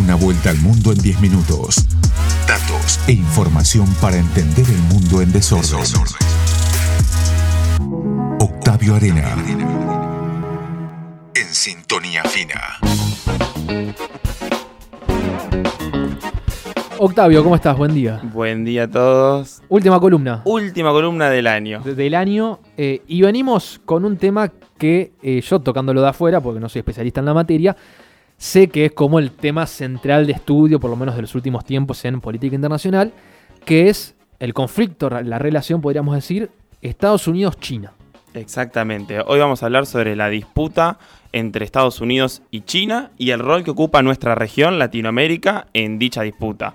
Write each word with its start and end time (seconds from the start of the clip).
Una 0.00 0.14
vuelta 0.14 0.50
al 0.50 0.58
mundo 0.58 0.92
en 0.92 0.98
10 0.98 1.20
minutos. 1.20 1.84
Datos 2.46 3.00
e 3.06 3.12
información 3.12 3.86
para 4.00 4.16
entender 4.16 4.64
el 4.68 4.78
mundo 4.82 5.20
en 5.22 5.32
desorden. 5.32 5.80
Octavio 8.40 8.94
Arena. 8.94 9.34
En 11.34 11.54
sintonía 11.54 12.22
fina. 12.24 12.60
Octavio, 17.00 17.44
¿cómo 17.44 17.54
estás? 17.54 17.76
Buen 17.76 17.94
día. 17.94 18.20
Buen 18.32 18.64
día 18.64 18.84
a 18.84 18.88
todos. 18.88 19.62
Última 19.68 20.00
columna 20.00 20.42
Última 20.44 20.90
columna 20.90 21.30
del 21.30 21.46
año. 21.46 21.80
de- 21.84 21.94
del 21.94 22.14
año 22.14 22.58
eh, 22.76 23.02
y 23.06 23.22
venimos 23.22 23.80
con 23.84 24.04
un 24.04 24.16
tema 24.16 24.50
que 24.78 25.12
eh, 25.22 25.40
yo 25.40 25.60
tocándolo 25.60 26.00
de 26.02 26.08
afuera, 26.08 26.40
porque 26.40 26.58
no 26.60 26.68
soy 26.68 26.80
especialista 26.80 27.20
en 27.20 27.26
la 27.26 27.34
materia, 27.34 27.76
sé 28.38 28.68
que 28.68 28.86
es 28.86 28.92
como 28.92 29.18
el 29.18 29.32
tema 29.32 29.66
central 29.66 30.26
de 30.26 30.32
estudio, 30.32 30.80
por 30.80 30.88
lo 30.90 30.96
menos 30.96 31.16
de 31.16 31.22
los 31.22 31.34
últimos 31.34 31.64
tiempos 31.64 32.04
en 32.04 32.20
política 32.20 32.54
internacional, 32.54 33.12
que 33.64 33.88
es 33.88 34.14
el 34.38 34.54
conflicto, 34.54 35.10
la 35.10 35.38
relación, 35.38 35.80
podríamos 35.80 36.14
decir, 36.14 36.50
Estados 36.80 37.26
Unidos-China. 37.28 37.92
Exactamente. 38.34 39.20
Hoy 39.26 39.40
vamos 39.40 39.62
a 39.62 39.66
hablar 39.66 39.84
sobre 39.86 40.14
la 40.14 40.28
disputa 40.28 40.98
entre 41.32 41.64
Estados 41.64 42.00
Unidos 42.00 42.42
y 42.50 42.60
China 42.60 43.10
y 43.18 43.30
el 43.30 43.40
rol 43.40 43.64
que 43.64 43.72
ocupa 43.72 44.00
nuestra 44.02 44.34
región, 44.34 44.78
Latinoamérica, 44.78 45.66
en 45.74 45.98
dicha 45.98 46.22
disputa. 46.22 46.72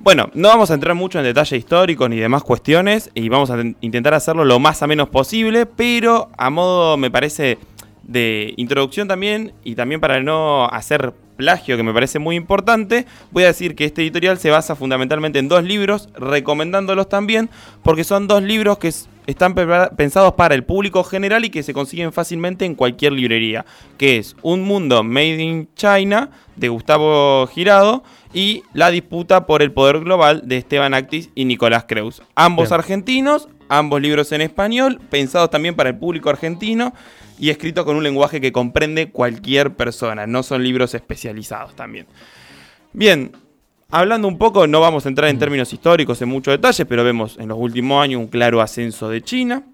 Bueno, 0.00 0.30
no 0.34 0.48
vamos 0.48 0.70
a 0.70 0.74
entrar 0.74 0.94
mucho 0.94 1.18
en 1.18 1.24
detalles 1.24 1.58
históricos 1.58 2.08
ni 2.08 2.16
demás 2.16 2.44
cuestiones 2.44 3.10
y 3.14 3.28
vamos 3.28 3.50
a 3.50 3.56
ten- 3.56 3.76
intentar 3.80 4.14
hacerlo 4.14 4.44
lo 4.44 4.60
más 4.60 4.82
a 4.82 4.86
menos 4.86 5.08
posible, 5.08 5.66
pero 5.66 6.30
a 6.38 6.50
modo, 6.50 6.96
me 6.96 7.10
parece, 7.10 7.58
de 8.06 8.54
introducción 8.56 9.08
también 9.08 9.52
y 9.64 9.74
también 9.74 10.00
para 10.00 10.22
no 10.22 10.66
hacer 10.66 11.12
plagio, 11.36 11.76
que 11.76 11.82
me 11.82 11.92
parece 11.92 12.18
muy 12.18 12.34
importante, 12.34 13.06
voy 13.30 13.44
a 13.44 13.48
decir 13.48 13.74
que 13.74 13.84
este 13.84 14.02
editorial 14.02 14.38
se 14.38 14.50
basa 14.50 14.74
fundamentalmente 14.74 15.38
en 15.38 15.48
dos 15.48 15.62
libros, 15.62 16.08
recomendándolos 16.14 17.08
también, 17.08 17.50
porque 17.82 18.04
son 18.04 18.26
dos 18.26 18.42
libros 18.42 18.78
que 18.78 18.92
están 19.26 19.54
pensados 19.96 20.34
para 20.34 20.54
el 20.54 20.64
público 20.64 21.04
general 21.04 21.44
y 21.44 21.50
que 21.50 21.62
se 21.62 21.74
consiguen 21.74 22.12
fácilmente 22.12 22.64
en 22.64 22.74
cualquier 22.74 23.12
librería, 23.12 23.66
que 23.98 24.18
es 24.18 24.36
Un 24.42 24.62
Mundo 24.62 25.02
Made 25.02 25.42
in 25.42 25.68
China, 25.74 26.30
de 26.56 26.68
Gustavo 26.68 27.46
Girado, 27.48 28.02
y 28.32 28.62
La 28.72 28.90
Disputa 28.90 29.46
por 29.46 29.62
el 29.62 29.72
Poder 29.72 30.00
Global, 30.00 30.42
de 30.44 30.58
Esteban 30.58 30.94
Actis 30.94 31.30
y 31.34 31.44
Nicolás 31.44 31.84
Creus. 31.88 32.22
Ambos 32.34 32.68
Bien. 32.68 32.80
argentinos, 32.80 33.48
ambos 33.68 34.00
libros 34.00 34.32
en 34.32 34.40
español, 34.40 35.00
pensados 35.10 35.50
también 35.50 35.74
para 35.74 35.90
el 35.90 35.96
público 35.96 36.30
argentino 36.30 36.94
y 37.38 37.50
escrito 37.50 37.84
con 37.84 37.96
un 37.96 38.02
lenguaje 38.02 38.40
que 38.40 38.52
comprende 38.52 39.10
cualquier 39.10 39.74
persona, 39.74 40.26
no 40.26 40.42
son 40.42 40.62
libros 40.62 40.94
especializados 40.94 41.74
también. 41.74 42.06
Bien, 42.92 43.32
hablando 43.90 44.28
un 44.28 44.38
poco, 44.38 44.66
no 44.66 44.80
vamos 44.80 45.04
a 45.04 45.08
entrar 45.08 45.28
en 45.28 45.38
términos 45.38 45.72
históricos 45.72 46.20
en 46.22 46.28
muchos 46.28 46.52
detalles, 46.52 46.86
pero 46.88 47.04
vemos 47.04 47.36
en 47.38 47.48
los 47.48 47.58
últimos 47.58 48.02
años 48.02 48.20
un 48.20 48.28
claro 48.28 48.60
ascenso 48.60 49.08
de 49.08 49.22
China, 49.22 49.64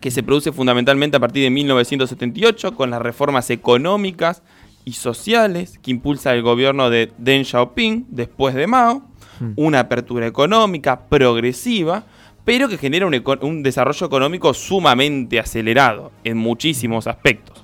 que 0.00 0.10
se 0.10 0.22
produce 0.22 0.52
fundamentalmente 0.52 1.16
a 1.16 1.20
partir 1.20 1.42
de 1.42 1.50
1978 1.50 2.74
con 2.74 2.90
las 2.90 3.02
reformas 3.02 3.50
económicas 3.50 4.42
y 4.84 4.92
sociales 4.92 5.78
que 5.82 5.90
impulsa 5.90 6.32
el 6.32 6.42
gobierno 6.42 6.88
de 6.88 7.12
Deng 7.18 7.44
Xiaoping 7.44 8.06
después 8.10 8.54
de 8.54 8.66
Mao, 8.66 9.08
Mm. 9.40 9.52
una 9.56 9.80
apertura 9.80 10.26
económica 10.26 11.08
progresiva, 11.08 12.04
pero 12.48 12.66
que 12.66 12.78
genera 12.78 13.04
un, 13.04 13.62
desarrollo 13.62 14.06
económico 14.06 14.54
sumamente 14.54 15.38
acelerado 15.38 16.12
en 16.24 16.38
muchísimos 16.38 17.06
aspectos. 17.06 17.62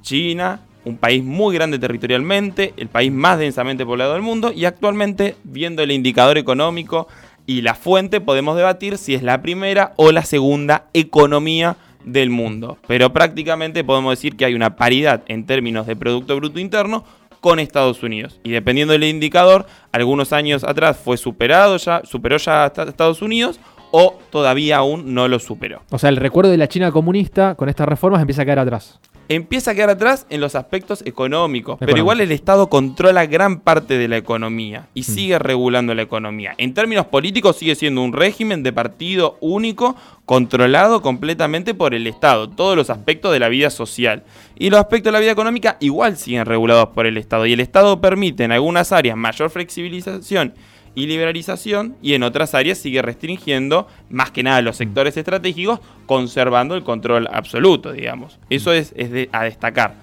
China, 0.00 0.62
un 0.86 0.96
país 0.96 1.22
muy 1.22 1.54
grande 1.54 1.78
territorialmente, 1.78 2.72
el 2.78 2.88
país 2.88 3.12
más 3.12 3.38
densamente 3.38 3.84
poblado 3.84 4.14
del 4.14 4.22
mundo 4.22 4.50
y 4.50 4.64
actualmente, 4.64 5.36
viendo 5.44 5.82
el 5.82 5.90
indicador 5.90 6.38
económico 6.38 7.08
y 7.44 7.60
la 7.60 7.74
fuente, 7.74 8.22
podemos 8.22 8.56
debatir 8.56 8.96
si 8.96 9.12
es 9.12 9.22
la 9.22 9.42
primera 9.42 9.92
o 9.96 10.12
la 10.12 10.24
segunda 10.24 10.86
economía 10.94 11.76
del 12.02 12.30
mundo. 12.30 12.78
Pero 12.86 13.12
prácticamente 13.12 13.84
podemos 13.84 14.12
decir 14.12 14.34
que 14.38 14.46
hay 14.46 14.54
una 14.54 14.76
paridad 14.76 15.24
en 15.28 15.44
términos 15.44 15.86
de 15.86 15.94
Producto 15.94 16.36
Bruto 16.36 16.58
Interno 16.58 17.04
con 17.42 17.58
Estados 17.58 18.02
Unidos. 18.02 18.40
Y 18.44 18.50
dependiendo 18.52 18.92
del 18.92 19.04
indicador, 19.04 19.66
algunos 19.90 20.32
años 20.32 20.64
atrás 20.64 20.96
fue 20.96 21.18
superado 21.18 21.76
ya, 21.76 22.00
superó 22.04 22.38
ya 22.38 22.62
a 22.62 22.66
Esta- 22.68 22.84
Estados 22.84 23.20
Unidos 23.20 23.60
o 23.92 24.18
todavía 24.30 24.78
aún 24.78 25.14
no 25.14 25.28
lo 25.28 25.38
superó. 25.38 25.82
O 25.90 25.98
sea, 25.98 26.08
el 26.08 26.16
recuerdo 26.16 26.50
de 26.50 26.56
la 26.56 26.68
China 26.68 26.90
comunista 26.90 27.54
con 27.54 27.68
estas 27.68 27.88
reformas 27.88 28.20
empieza 28.20 28.42
a 28.42 28.46
caer 28.46 28.58
atrás. 28.58 28.98
empieza 29.28 29.70
a 29.70 29.74
quedar 29.74 29.90
atrás 29.90 30.26
en 30.28 30.40
los 30.40 30.54
aspectos 30.54 31.02
económicos, 31.06 31.78
pero 31.78 31.96
igual 31.96 32.20
el 32.20 32.32
Estado 32.32 32.68
controla 32.68 33.24
gran 33.26 33.60
parte 33.60 33.96
de 33.96 34.08
la 34.08 34.16
economía 34.16 34.88
y 34.94 35.04
sigue 35.04 35.38
regulando 35.38 35.94
la 35.94 36.02
economía. 36.02 36.54
En 36.58 36.74
términos 36.74 37.06
políticos 37.06 37.56
sigue 37.56 37.74
siendo 37.74 38.02
un 38.02 38.12
régimen 38.12 38.62
de 38.62 38.72
partido 38.72 39.38
único 39.40 39.96
controlado 40.26 41.00
completamente 41.02 41.72
por 41.72 41.94
el 41.94 42.06
Estado, 42.06 42.50
todos 42.50 42.76
los 42.76 42.90
aspectos 42.90 43.32
de 43.32 43.38
la 43.38 43.48
vida 43.48 43.70
social. 43.70 44.24
Y 44.58 44.70
los 44.70 44.80
aspectos 44.80 45.10
de 45.10 45.12
la 45.12 45.20
vida 45.20 45.32
económica 45.32 45.76
igual 45.80 46.16
siguen 46.16 46.44
regulados 46.44 46.88
por 46.88 47.06
el 47.06 47.16
Estado 47.16 47.46
y 47.46 47.52
el 47.52 47.60
Estado 47.60 48.00
permite 48.00 48.44
en 48.44 48.52
algunas 48.52 48.92
áreas 48.92 49.16
mayor 49.16 49.50
flexibilización 49.50 50.54
y 50.94 51.06
liberalización 51.06 51.96
y 52.02 52.14
en 52.14 52.22
otras 52.22 52.54
áreas 52.54 52.78
sigue 52.78 53.00
restringiendo 53.02 53.86
más 54.10 54.30
que 54.30 54.42
nada 54.42 54.60
los 54.62 54.76
sectores 54.76 55.16
estratégicos 55.16 55.80
conservando 56.06 56.74
el 56.74 56.82
control 56.84 57.28
absoluto, 57.32 57.92
digamos. 57.92 58.38
Eso 58.50 58.72
es, 58.72 58.92
es 58.96 59.10
de- 59.10 59.28
a 59.32 59.44
destacar. 59.44 59.94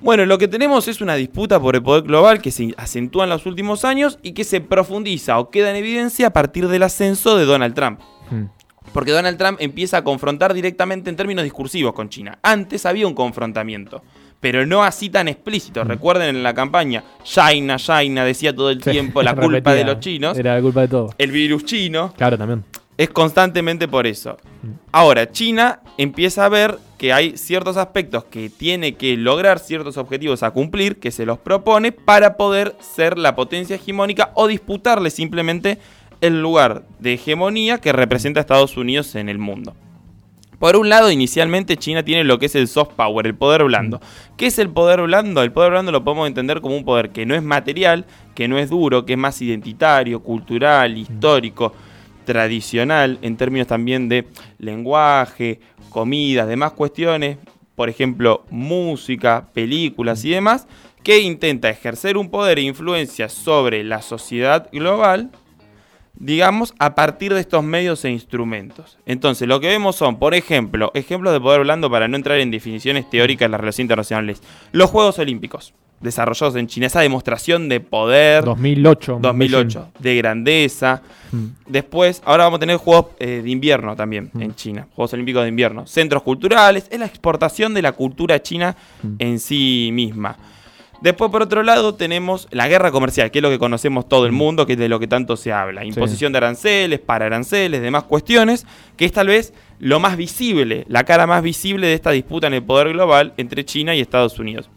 Bueno, 0.00 0.26
lo 0.26 0.36
que 0.36 0.48
tenemos 0.48 0.88
es 0.88 1.00
una 1.00 1.14
disputa 1.14 1.60
por 1.60 1.76
el 1.76 1.82
poder 1.82 2.02
global 2.02 2.42
que 2.42 2.50
se 2.50 2.74
acentúa 2.76 3.24
en 3.24 3.30
los 3.30 3.46
últimos 3.46 3.84
años 3.84 4.18
y 4.22 4.32
que 4.32 4.42
se 4.44 4.60
profundiza 4.60 5.38
o 5.38 5.48
queda 5.48 5.70
en 5.70 5.76
evidencia 5.76 6.26
a 6.26 6.32
partir 6.32 6.66
del 6.68 6.82
ascenso 6.82 7.36
de 7.38 7.44
Donald 7.44 7.74
Trump. 7.74 8.00
Mm. 8.30 8.44
Porque 8.92 9.12
Donald 9.12 9.38
Trump 9.38 9.58
empieza 9.60 9.98
a 9.98 10.04
confrontar 10.04 10.52
directamente 10.54 11.08
en 11.08 11.14
términos 11.16 11.44
discursivos 11.44 11.92
con 11.94 12.08
China. 12.08 12.38
Antes 12.42 12.84
había 12.84 13.06
un 13.06 13.14
confrontamiento, 13.14 14.02
pero 14.42 14.66
no 14.66 14.82
así 14.84 15.08
tan 15.08 15.28
explícito. 15.28 15.84
Recuerden 15.84 16.36
en 16.36 16.42
la 16.42 16.52
campaña, 16.52 17.02
China, 17.22 17.76
China, 17.76 18.24
decía 18.26 18.54
todo 18.54 18.68
el 18.70 18.78
Mm. 18.78 18.82
Sí, 18.82 18.90
tiempo 18.90 19.22
la 19.22 19.34
culpa 19.34 19.48
repetía. 19.70 19.74
de 19.76 19.84
los 19.84 20.00
chinos, 20.00 20.36
Era 20.36 20.56
la 20.56 20.60
culpa 20.60 20.82
de 20.82 20.88
todo. 20.88 21.14
el 21.16 21.30
virus 21.32 21.64
chino, 21.64 22.12
Claro, 22.16 22.36
también. 22.36 22.64
es 22.98 23.08
constantemente 23.10 23.86
por 23.88 24.06
eso. 24.06 24.36
Mm. 24.62 24.68
Ahora, 24.90 25.30
China 25.30 25.80
empieza 25.96 26.44
a 26.44 26.48
ver 26.48 26.76
que 26.98 27.12
hay 27.12 27.36
ciertos 27.36 27.76
aspectos 27.76 28.24
que 28.24 28.50
tiene 28.50 28.94
que 28.94 29.16
lograr, 29.16 29.58
ciertos 29.60 29.96
objetivos 29.96 30.42
a 30.42 30.50
cumplir, 30.50 30.98
que 30.98 31.10
se 31.12 31.24
los 31.24 31.38
propone 31.38 31.92
para 31.92 32.36
poder 32.36 32.76
ser 32.80 33.18
la 33.18 33.34
potencia 33.36 33.76
hegemónica 33.76 34.32
o 34.34 34.46
disputarle 34.48 35.10
simplemente 35.10 35.78
el 36.20 36.40
lugar 36.42 36.82
de 36.98 37.14
hegemonía 37.14 37.78
que 37.78 37.92
representa 37.92 38.40
a 38.40 38.42
Estados 38.42 38.76
Unidos 38.76 39.14
en 39.14 39.28
el 39.28 39.38
mundo. 39.38 39.74
Por 40.62 40.76
un 40.76 40.88
lado, 40.88 41.10
inicialmente 41.10 41.76
China 41.76 42.04
tiene 42.04 42.22
lo 42.22 42.38
que 42.38 42.46
es 42.46 42.54
el 42.54 42.68
soft 42.68 42.92
power, 42.94 43.26
el 43.26 43.34
poder 43.34 43.64
blando. 43.64 44.00
¿Qué 44.36 44.46
es 44.46 44.60
el 44.60 44.70
poder 44.70 45.02
blando? 45.02 45.42
El 45.42 45.50
poder 45.50 45.72
blando 45.72 45.90
lo 45.90 46.04
podemos 46.04 46.28
entender 46.28 46.60
como 46.60 46.76
un 46.76 46.84
poder 46.84 47.10
que 47.10 47.26
no 47.26 47.34
es 47.34 47.42
material, 47.42 48.06
que 48.36 48.46
no 48.46 48.56
es 48.56 48.70
duro, 48.70 49.04
que 49.04 49.14
es 49.14 49.18
más 49.18 49.42
identitario, 49.42 50.22
cultural, 50.22 50.96
histórico, 50.96 51.72
tradicional, 52.24 53.18
en 53.22 53.36
términos 53.36 53.66
también 53.66 54.08
de 54.08 54.28
lenguaje, 54.58 55.58
comidas, 55.88 56.46
demás 56.46 56.74
cuestiones, 56.74 57.38
por 57.74 57.88
ejemplo, 57.88 58.44
música, 58.48 59.48
películas 59.52 60.24
y 60.24 60.30
demás, 60.30 60.68
que 61.02 61.18
intenta 61.18 61.70
ejercer 61.70 62.16
un 62.16 62.30
poder 62.30 62.60
e 62.60 62.62
influencia 62.62 63.28
sobre 63.28 63.82
la 63.82 64.00
sociedad 64.00 64.68
global 64.70 65.32
digamos, 66.14 66.74
a 66.78 66.94
partir 66.94 67.32
de 67.34 67.40
estos 67.40 67.64
medios 67.64 68.04
e 68.04 68.10
instrumentos. 68.10 68.98
Entonces, 69.06 69.48
lo 69.48 69.60
que 69.60 69.68
vemos 69.68 69.96
son, 69.96 70.18
por 70.18 70.34
ejemplo, 70.34 70.90
ejemplos 70.94 71.32
de 71.32 71.40
poder 71.40 71.62
blando 71.62 71.90
para 71.90 72.06
no 72.08 72.16
entrar 72.16 72.38
en 72.40 72.50
definiciones 72.50 73.08
teóricas 73.10 73.46
de 73.46 73.50
las 73.50 73.60
relaciones 73.60 73.84
internacionales. 73.84 74.42
Los 74.72 74.90
Juegos 74.90 75.18
Olímpicos, 75.18 75.74
desarrollados 76.00 76.56
en 76.56 76.66
China, 76.66 76.86
esa 76.86 77.00
demostración 77.00 77.68
de 77.68 77.80
poder, 77.80 78.44
2008. 78.44 79.18
2008, 79.22 79.88
de 79.98 80.16
grandeza. 80.16 81.02
Mm. 81.30 81.44
Después, 81.66 82.22
ahora 82.24 82.44
vamos 82.44 82.56
a 82.58 82.60
tener 82.60 82.76
Juegos 82.76 83.06
eh, 83.18 83.40
de 83.42 83.50
invierno 83.50 83.94
también 83.96 84.30
Mm. 84.32 84.42
en 84.42 84.54
China, 84.54 84.88
Juegos 84.94 85.12
Olímpicos 85.14 85.42
de 85.42 85.48
invierno. 85.48 85.86
Centros 85.86 86.22
culturales, 86.22 86.86
es 86.90 86.98
la 86.98 87.06
exportación 87.06 87.72
de 87.74 87.82
la 87.82 87.92
cultura 87.92 88.42
china 88.42 88.76
Mm. 89.02 89.14
en 89.18 89.38
sí 89.40 89.90
misma. 89.92 90.36
Después, 91.02 91.32
por 91.32 91.42
otro 91.42 91.64
lado, 91.64 91.96
tenemos 91.96 92.46
la 92.52 92.68
guerra 92.68 92.92
comercial, 92.92 93.32
que 93.32 93.40
es 93.40 93.42
lo 93.42 93.50
que 93.50 93.58
conocemos 93.58 94.08
todo 94.08 94.24
el 94.24 94.30
mundo, 94.30 94.66
que 94.66 94.74
es 94.74 94.78
de 94.78 94.88
lo 94.88 95.00
que 95.00 95.08
tanto 95.08 95.36
se 95.36 95.52
habla. 95.52 95.84
Imposición 95.84 96.30
de 96.30 96.38
aranceles, 96.38 97.00
para 97.00 97.26
aranceles, 97.26 97.82
demás 97.82 98.04
cuestiones, 98.04 98.64
que 98.96 99.04
es 99.04 99.12
tal 99.12 99.26
vez 99.26 99.52
lo 99.80 99.98
más 99.98 100.16
visible, 100.16 100.84
la 100.88 101.02
cara 101.02 101.26
más 101.26 101.42
visible 101.42 101.88
de 101.88 101.94
esta 101.94 102.12
disputa 102.12 102.46
en 102.46 102.54
el 102.54 102.62
poder 102.62 102.92
global 102.92 103.34
entre 103.36 103.64
China 103.64 103.96
y 103.96 104.00
Estados 104.00 104.38
Unidos. 104.38 104.70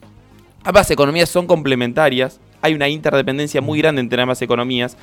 Ambas 0.64 0.90
economías 0.90 1.30
son 1.30 1.46
complementarias, 1.46 2.42
hay 2.60 2.74
una 2.74 2.90
interdependencia 2.90 3.62
muy 3.62 3.78
grande 3.78 4.02
entre 4.02 4.20
ambas 4.20 4.42
economías, 4.42 4.98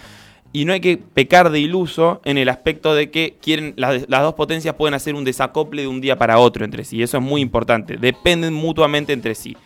y 0.52 0.64
no 0.64 0.72
hay 0.72 0.80
que 0.80 0.98
pecar 0.98 1.50
de 1.50 1.60
iluso 1.60 2.20
en 2.24 2.36
el 2.36 2.48
aspecto 2.48 2.96
de 2.96 3.12
que 3.12 3.38
quieren 3.40 3.74
las, 3.76 4.06
las 4.08 4.22
dos 4.22 4.34
potencias 4.34 4.74
pueden 4.74 4.94
hacer 4.94 5.14
un 5.14 5.24
desacople 5.24 5.82
de 5.82 5.88
un 5.88 6.00
día 6.00 6.18
para 6.18 6.38
otro 6.38 6.64
entre 6.64 6.84
sí. 6.84 7.02
Eso 7.02 7.16
es 7.16 7.22
muy 7.22 7.40
importante. 7.40 7.96
Dependen 7.96 8.52
mutuamente 8.52 9.14
entre 9.14 9.34
sí. 9.34 9.56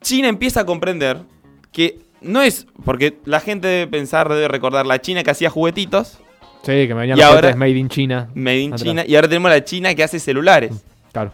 China 0.00 0.28
empieza 0.28 0.60
a 0.60 0.66
comprender 0.66 1.18
que 1.72 1.98
no 2.20 2.42
es, 2.42 2.66
porque 2.84 3.18
la 3.24 3.40
gente 3.40 3.68
debe 3.68 3.86
pensar, 3.90 4.28
debe 4.28 4.48
recordar 4.48 4.86
la 4.86 5.00
China 5.00 5.22
que 5.22 5.30
hacía 5.30 5.50
juguetitos, 5.50 6.18
Sí, 6.62 6.72
que 6.86 6.88
me 6.94 7.00
venían 7.06 7.16
Y 7.16 7.22
los 7.22 7.56
Made 7.56 7.70
in 7.70 7.88
China. 7.88 8.28
made 8.34 8.58
in 8.60 8.72
Atrás. 8.74 8.82
China, 8.82 9.04
y 9.06 9.14
ahora 9.16 9.28
tenemos 9.28 9.50
la 9.50 9.64
China 9.64 9.94
que 9.94 10.04
hace 10.04 10.18
celulares. 10.20 10.84
Claro. 11.10 11.32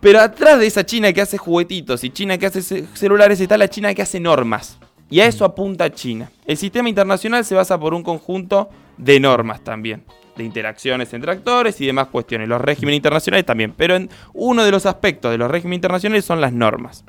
Pero 0.00 0.20
atrás 0.20 0.58
de 0.58 0.66
esa 0.66 0.84
China 0.84 1.12
que 1.12 1.20
hace 1.20 1.38
juguetitos 1.38 2.02
y 2.02 2.10
China 2.10 2.36
que 2.36 2.46
hace 2.46 2.62
ce- 2.62 2.84
celulares 2.94 3.40
está 3.40 3.56
la 3.56 3.68
China 3.68 3.94
que 3.94 4.02
hace 4.02 4.18
normas. 4.18 4.76
Y 5.08 5.20
a 5.20 5.26
eso 5.26 5.44
apunta 5.44 5.88
China. 5.92 6.30
El 6.46 6.56
sistema 6.56 6.88
internacional 6.88 7.44
se 7.44 7.54
basa 7.54 7.78
por 7.78 7.94
un 7.94 8.02
conjunto 8.02 8.68
de 8.96 9.20
normas 9.20 9.62
también. 9.62 10.02
De 10.36 10.42
interacciones 10.42 11.14
entre 11.14 11.30
actores 11.30 11.80
y 11.80 11.86
demás 11.86 12.08
cuestiones. 12.08 12.48
Los 12.48 12.60
regímenes 12.60 12.96
internacionales 12.96 13.46
también. 13.46 13.72
Pero 13.76 13.94
en 13.94 14.10
uno 14.34 14.64
de 14.64 14.70
los 14.72 14.84
aspectos 14.84 15.30
de 15.30 15.38
los 15.38 15.48
regímenes 15.48 15.76
internacionales 15.76 16.24
son 16.24 16.40
las 16.40 16.52
normas. 16.52 17.04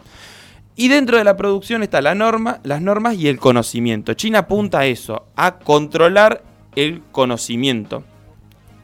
Y 0.79 0.87
dentro 0.89 1.17
de 1.17 1.23
la 1.23 1.35
producción 1.35 1.81
está 1.83 2.01
la 2.01 2.13
norma, 2.15 2.59
las 2.63 2.81
normas 2.81 3.15
y 3.15 3.27
el 3.27 3.39
conocimiento. 3.39 4.13
China 4.13 4.39
apunta 4.39 4.79
a 4.79 4.85
eso, 4.85 5.25
a 5.35 5.57
controlar 5.57 6.43
el 6.75 7.01
conocimiento. 7.11 8.03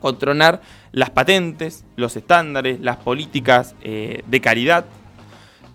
Controlar 0.01 0.62
las 0.92 1.12
patentes, 1.12 1.86
los 1.95 2.16
estándares, 2.18 2.80
las 2.81 2.98
políticas 2.98 3.75
eh, 3.84 4.24
de 4.25 4.42
caridad. 4.42 4.86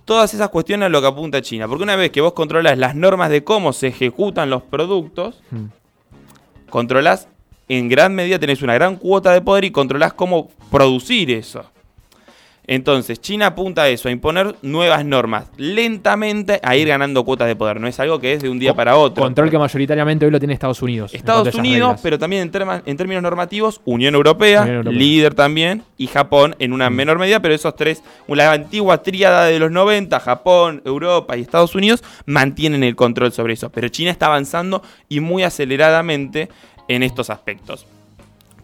Todas 0.05 0.35
esas 0.35 0.49
cuestiones 0.49 0.87
a 0.87 0.89
lo 0.89 1.01
que 1.01 1.07
apunta 1.07 1.41
China. 1.41 1.69
Porque 1.69 1.85
una 1.85 1.95
vez 1.97 2.11
que 2.11 2.21
vos 2.21 2.33
controlas 2.33 2.77
las 2.77 2.97
normas 2.97 3.31
de 3.31 3.45
cómo 3.45 3.73
se 3.73 3.87
ejecutan 3.87 4.51
los 4.51 4.63
productos, 4.63 5.41
Mm. 5.51 5.67
controlás 6.69 7.29
en 7.69 7.89
gran 7.89 8.15
medida, 8.15 8.39
tenés 8.39 8.63
una 8.63 8.75
gran 8.75 8.97
cuota 8.97 9.33
de 9.33 9.41
poder 9.41 9.65
y 9.65 9.71
controlás 9.71 10.15
cómo 10.15 10.51
producir 10.71 11.31
eso. 11.31 11.65
Entonces, 12.71 13.19
China 13.21 13.47
apunta 13.47 13.83
a 13.85 13.89
eso, 13.89 14.09
a 14.09 14.13
imponer 14.13 14.55
nuevas 14.61 15.03
normas, 15.03 15.47
lentamente 15.57 16.61
a 16.63 16.77
ir 16.77 16.87
ganando 16.87 17.25
cuotas 17.25 17.49
de 17.49 17.57
poder. 17.57 17.81
No 17.81 17.89
es 17.89 17.99
algo 17.99 18.21
que 18.21 18.35
es 18.35 18.43
de 18.43 18.51
un 18.51 18.59
día 18.59 18.75
para 18.75 18.95
otro. 18.97 19.23
Control 19.25 19.51
que 19.51 19.59
mayoritariamente 19.59 20.27
hoy 20.27 20.31
lo 20.31 20.39
tiene 20.39 20.53
Estados 20.53 20.83
Unidos. 20.83 21.15
Estados 21.15 21.55
Unidos, 21.55 22.01
pero 22.03 22.19
también 22.19 22.43
en, 22.43 22.53
terma- 22.53 22.83
en 22.85 22.97
términos 22.99 23.23
normativos, 23.23 23.81
Unión 23.87 24.15
Europea, 24.15 24.61
Unión 24.63 24.77
Europea. 24.77 24.99
líder 24.99 25.35
también, 25.35 25.83
y 25.97 26.09
Japón 26.09 26.57
en 26.59 26.75
una 26.75 26.91
menor 26.91 27.19
medida, 27.19 27.41
pero 27.41 27.55
esos 27.55 27.75
tres, 27.75 28.03
la 28.29 28.53
antigua 28.53 29.03
tríada 29.03 29.47
de 29.47 29.59
los 29.59 29.71
90, 29.71 30.21
Japón, 30.21 30.83
Europa 30.85 31.39
y 31.39 31.41
Estados 31.41 31.75
Unidos, 31.75 32.05
mantienen 32.27 32.85
el 32.85 32.95
control 32.97 33.33
sobre 33.33 33.55
eso. 33.55 33.71
Pero 33.71 33.89
China 33.89 34.11
está 34.11 34.27
avanzando 34.27 34.83
y 35.09 35.21
muy 35.21 35.43
aceleradamente 35.43 36.51
en 36.87 37.03
estos 37.03 37.31
aspectos. 37.31 37.87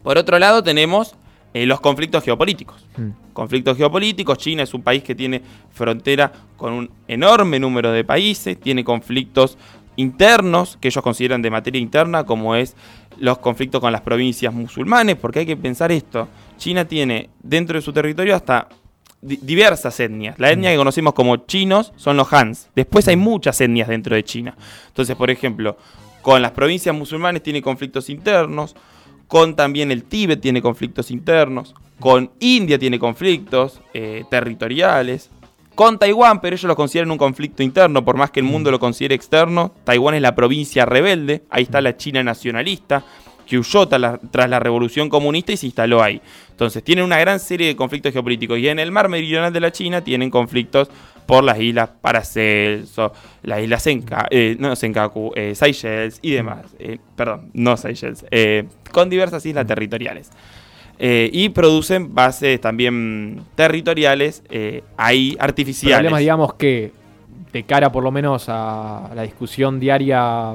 Por 0.02 0.18
otro 0.18 0.38
lado, 0.38 0.62
tenemos 0.62 1.14
eh, 1.54 1.64
los 1.64 1.80
conflictos 1.80 2.22
geopolíticos. 2.22 2.86
Mm. 2.98 3.32
Conflictos 3.32 3.76
geopolíticos, 3.78 4.36
China 4.36 4.62
es 4.64 4.74
un 4.74 4.82
país 4.82 5.02
que 5.02 5.14
tiene 5.14 5.40
frontera 5.72 6.30
con 6.56 6.72
un 6.74 6.90
enorme 7.08 7.58
número 7.58 7.90
de 7.92 8.04
países, 8.04 8.60
tiene 8.60 8.84
conflictos 8.84 9.56
internos 9.96 10.76
que 10.80 10.88
ellos 10.88 11.02
consideran 11.02 11.40
de 11.40 11.50
materia 11.50 11.80
interna, 11.80 12.24
como 12.24 12.54
es 12.54 12.76
los 13.18 13.38
conflictos 13.38 13.80
con 13.80 13.92
las 13.92 14.00
provincias 14.00 14.52
musulmanes, 14.52 15.16
porque 15.16 15.38
hay 15.40 15.46
que 15.46 15.56
pensar 15.56 15.92
esto, 15.92 16.28
China 16.58 16.84
tiene 16.84 17.30
dentro 17.42 17.76
de 17.78 17.82
su 17.82 17.92
territorio 17.92 18.34
hasta 18.34 18.68
di- 19.20 19.38
diversas 19.40 19.98
etnias. 20.00 20.38
La 20.38 20.50
etnia 20.50 20.70
que 20.72 20.76
conocemos 20.76 21.14
como 21.14 21.36
chinos 21.46 21.92
son 21.96 22.16
los 22.16 22.32
Hans. 22.32 22.70
Después 22.74 23.06
hay 23.06 23.16
muchas 23.16 23.60
etnias 23.60 23.86
dentro 23.88 24.16
de 24.16 24.24
China. 24.24 24.56
Entonces, 24.88 25.14
por 25.14 25.30
ejemplo, 25.30 25.76
con 26.22 26.42
las 26.42 26.50
provincias 26.50 26.94
musulmanes 26.94 27.42
tiene 27.42 27.62
conflictos 27.62 28.10
internos, 28.10 28.74
con 29.28 29.56
también 29.56 29.90
el 29.90 30.04
Tíbet 30.04 30.40
tiene 30.40 30.62
conflictos 30.62 31.10
internos, 31.10 31.74
con 32.00 32.30
India 32.40 32.78
tiene 32.78 32.98
conflictos 32.98 33.80
eh, 33.94 34.24
territoriales, 34.30 35.30
con 35.74 35.98
Taiwán, 35.98 36.40
pero 36.40 36.54
ellos 36.54 36.68
lo 36.68 36.76
consideran 36.76 37.10
un 37.10 37.18
conflicto 37.18 37.62
interno, 37.62 38.04
por 38.04 38.16
más 38.16 38.30
que 38.30 38.40
el 38.40 38.46
mundo 38.46 38.70
lo 38.70 38.78
considere 38.78 39.14
externo. 39.14 39.72
Taiwán 39.84 40.14
es 40.14 40.22
la 40.22 40.34
provincia 40.34 40.86
rebelde, 40.86 41.42
ahí 41.50 41.64
está 41.64 41.80
la 41.80 41.96
China 41.96 42.22
nacionalista, 42.22 43.04
que 43.46 43.58
huyó 43.58 43.86
tras 43.88 44.00
la, 44.00 44.18
tras 44.18 44.48
la 44.48 44.60
revolución 44.60 45.08
comunista 45.08 45.52
y 45.52 45.56
se 45.56 45.66
instaló 45.66 46.02
ahí. 46.02 46.20
Entonces 46.50 46.82
tienen 46.84 47.04
una 47.04 47.18
gran 47.18 47.40
serie 47.40 47.66
de 47.66 47.76
conflictos 47.76 48.12
geopolíticos 48.12 48.58
y 48.58 48.68
en 48.68 48.78
el 48.78 48.92
mar 48.92 49.08
meridional 49.08 49.52
de 49.52 49.60
la 49.60 49.72
China 49.72 50.02
tienen 50.02 50.30
conflictos 50.30 50.88
por 51.26 51.44
las 51.44 51.58
islas 51.58 51.90
Paracelso, 52.00 53.12
las 53.42 53.60
islas 53.60 53.82
Senka, 53.82 54.26
eh, 54.30 54.56
no 54.58 54.76
Senkaku, 54.76 55.32
eh, 55.34 55.54
Seychelles 55.54 56.18
y 56.22 56.32
demás. 56.32 56.66
Eh, 56.78 56.98
perdón, 57.16 57.50
no 57.52 57.76
Seychelles, 57.76 58.26
eh, 58.30 58.64
con 58.92 59.10
diversas 59.10 59.44
islas 59.46 59.66
territoriales. 59.66 60.30
Y 60.98 61.48
producen 61.48 62.14
bases 62.14 62.60
también 62.60 63.42
territoriales 63.56 64.42
ahí 64.96 65.36
artificiales. 65.40 65.98
Problemas, 65.98 66.20
digamos, 66.20 66.54
que 66.54 66.92
de 67.52 67.62
cara 67.64 67.90
por 67.90 68.04
lo 68.04 68.10
menos 68.10 68.46
a 68.48 69.10
la 69.14 69.22
discusión 69.22 69.80
diaria 69.80 70.54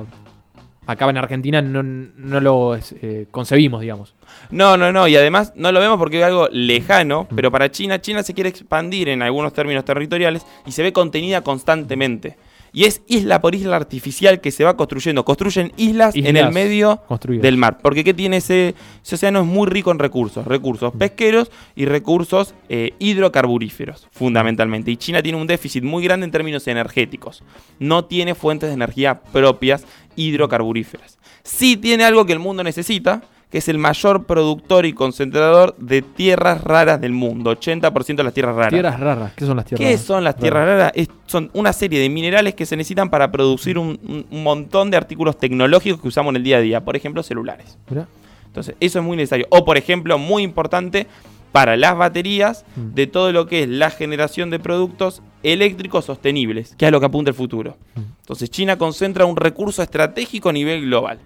acá 0.91 1.09
en 1.09 1.17
Argentina 1.17 1.61
no, 1.61 1.83
no 1.83 2.39
lo 2.39 2.75
eh, 2.75 3.27
concebimos, 3.29 3.81
digamos. 3.81 4.15
No, 4.49 4.75
no, 4.77 4.91
no, 4.91 5.07
y 5.07 5.15
además 5.15 5.53
no 5.55 5.71
lo 5.71 5.79
vemos 5.79 5.97
porque 5.97 6.19
es 6.19 6.25
algo 6.25 6.47
lejano, 6.51 7.27
Mm. 7.29 7.35
pero 7.35 7.51
para 7.51 7.69
China, 7.69 8.01
China 8.01 8.23
se 8.23 8.33
quiere 8.33 8.49
expandir 8.49 9.09
en 9.09 9.21
algunos 9.21 9.53
términos 9.53 9.85
territoriales 9.85 10.45
y 10.65 10.71
se 10.71 10.81
ve 10.83 10.91
contenida 10.93 11.41
constantemente. 11.41 12.37
Y 12.71 12.83
es 12.85 13.01
isla 13.07 13.41
por 13.41 13.55
isla 13.55 13.75
artificial 13.75 14.41
que 14.41 14.51
se 14.51 14.63
va 14.63 14.77
construyendo. 14.77 15.25
Construyen 15.25 15.71
islas, 15.75 16.15
en 16.15 16.37
el 16.37 16.51
medio 16.51 16.97
construidas. 17.07 17.41
del 17.41 17.57
mar. 17.57 17.79
Porque 17.81 18.03
¿qué 18.03 18.13
tiene 18.13 18.37
ese, 18.37 18.75
ese 19.03 19.15
océano? 19.15 19.39
Es 19.39 19.45
muy 19.47 19.67
rico 19.67 19.89
en 19.89 19.97
recursos. 19.97 20.45
Recursos 20.45 20.93
pesqueros 20.93 21.49
y 21.75 21.85
recursos 21.85 22.53
eh, 22.69 22.93
hidrocarburíferos, 22.99 24.07
fundamentalmente. 24.11 24.91
Y 24.91 24.97
China 24.97 25.23
tiene 25.23 25.39
un 25.39 25.47
déficit 25.47 25.83
muy 25.83 26.03
grande 26.03 26.25
en 26.25 26.31
términos 26.31 26.67
energéticos. 26.67 27.43
No 27.79 28.05
tiene 28.05 28.35
fuentes 28.35 28.69
de 28.69 28.75
energía 28.75 29.19
propias 29.33 29.85
hidrocarburíferas. 30.19 31.17
Sí 31.43 31.77
tiene 31.77 32.03
algo 32.03 32.25
que 32.25 32.33
el 32.33 32.39
mundo 32.39 32.63
necesita, 32.63 33.21
que 33.49 33.57
es 33.57 33.67
el 33.67 33.79
mayor 33.79 34.25
productor 34.25 34.85
y 34.85 34.93
concentrador 34.93 35.75
de 35.79 36.01
tierras 36.03 36.63
raras 36.63 37.01
del 37.01 37.13
mundo. 37.13 37.51
80% 37.51 38.15
de 38.17 38.23
las 38.23 38.33
tierras 38.33 38.55
raras. 38.55 38.71
Tierras 38.73 38.99
raras. 38.99 39.33
¿Qué 39.35 39.45
son 39.45 39.57
las 39.57 39.65
tierras 39.65 39.79
¿Qué 39.87 39.91
raras? 39.93 40.05
son 40.05 40.23
las 40.23 40.35
tierras 40.35 40.65
raras? 40.67 40.91
Es- 40.93 41.09
son 41.25 41.49
una 41.53 41.73
serie 41.73 41.99
de 41.99 42.09
minerales 42.09 42.53
que 42.53 42.65
se 42.67 42.75
necesitan 42.77 43.09
para 43.09 43.31
producir 43.31 43.77
un, 43.79 43.99
un- 44.07 44.25
un 44.29 44.43
montón 44.43 44.91
de 44.91 44.97
artículos 44.97 45.37
tecnológicos 45.37 45.99
que 46.01 46.07
usamos 46.07 46.31
en 46.31 46.35
el 46.37 46.43
día 46.43 46.57
a 46.57 46.61
día. 46.61 46.85
Por 46.85 46.95
ejemplo, 46.95 47.23
celulares. 47.23 47.77
Mirá. 47.89 48.07
Entonces, 48.45 48.75
eso 48.79 48.99
es 48.99 49.05
muy 49.05 49.15
necesario. 49.17 49.47
O, 49.49 49.63
por 49.65 49.77
ejemplo, 49.77 50.17
muy 50.19 50.43
importante 50.43 51.07
para 51.51 51.77
las 51.77 51.97
baterías 51.97 52.65
Mm. 52.75 52.93
de 52.93 53.07
todo 53.07 53.31
lo 53.31 53.47
que 53.47 53.63
es 53.63 53.69
la 53.69 53.89
generación 53.89 54.49
de 54.49 54.59
productos 54.59 55.21
eléctricos 55.43 56.05
sostenibles, 56.05 56.75
que 56.77 56.85
es 56.85 56.89
a 56.89 56.91
lo 56.91 56.99
que 56.99 57.05
apunta 57.07 57.29
el 57.31 57.35
futuro. 57.35 57.77
Mm. 57.95 57.99
Entonces, 58.21 58.49
China 58.51 58.77
concentra 58.77 59.25
un 59.25 59.35
recurso 59.35 59.81
estratégico 59.81 60.49
a 60.49 60.53
nivel 60.53 60.81
global, 60.81 61.19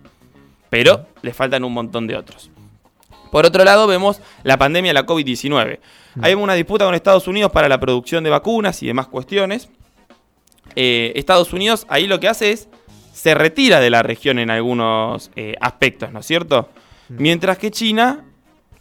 pero 0.69 1.07
le 1.21 1.33
faltan 1.33 1.63
un 1.63 1.73
montón 1.73 2.07
de 2.07 2.15
otros. 2.15 2.49
Por 3.31 3.45
otro 3.45 3.63
lado, 3.63 3.87
vemos 3.87 4.21
la 4.43 4.57
pandemia 4.57 4.89
de 4.89 4.93
la 4.93 5.05
COVID-19. 5.07 5.79
Hay 6.21 6.35
una 6.35 6.53
disputa 6.53 6.85
con 6.85 6.93
Estados 6.93 7.27
Unidos 7.27 7.51
para 7.51 7.67
la 7.67 7.79
producción 7.79 8.23
de 8.23 8.29
vacunas 8.29 8.83
y 8.83 8.87
demás 8.87 9.07
cuestiones. 9.07 9.69
Eh, 10.75 11.13
Estados 11.15 11.51
Unidos 11.51 11.85
ahí 11.89 12.05
lo 12.07 12.19
que 12.19 12.27
hace 12.27 12.51
es 12.51 12.67
se 13.11 13.33
retira 13.35 13.79
de 13.79 13.89
la 13.89 14.03
región 14.03 14.37
en 14.39 14.49
algunos 14.51 15.31
eh, 15.35 15.55
aspectos, 15.61 16.11
¿no 16.11 16.19
es 16.19 16.25
cierto? 16.25 16.69
Mientras 17.09 17.57
que 17.57 17.71
China 17.71 18.23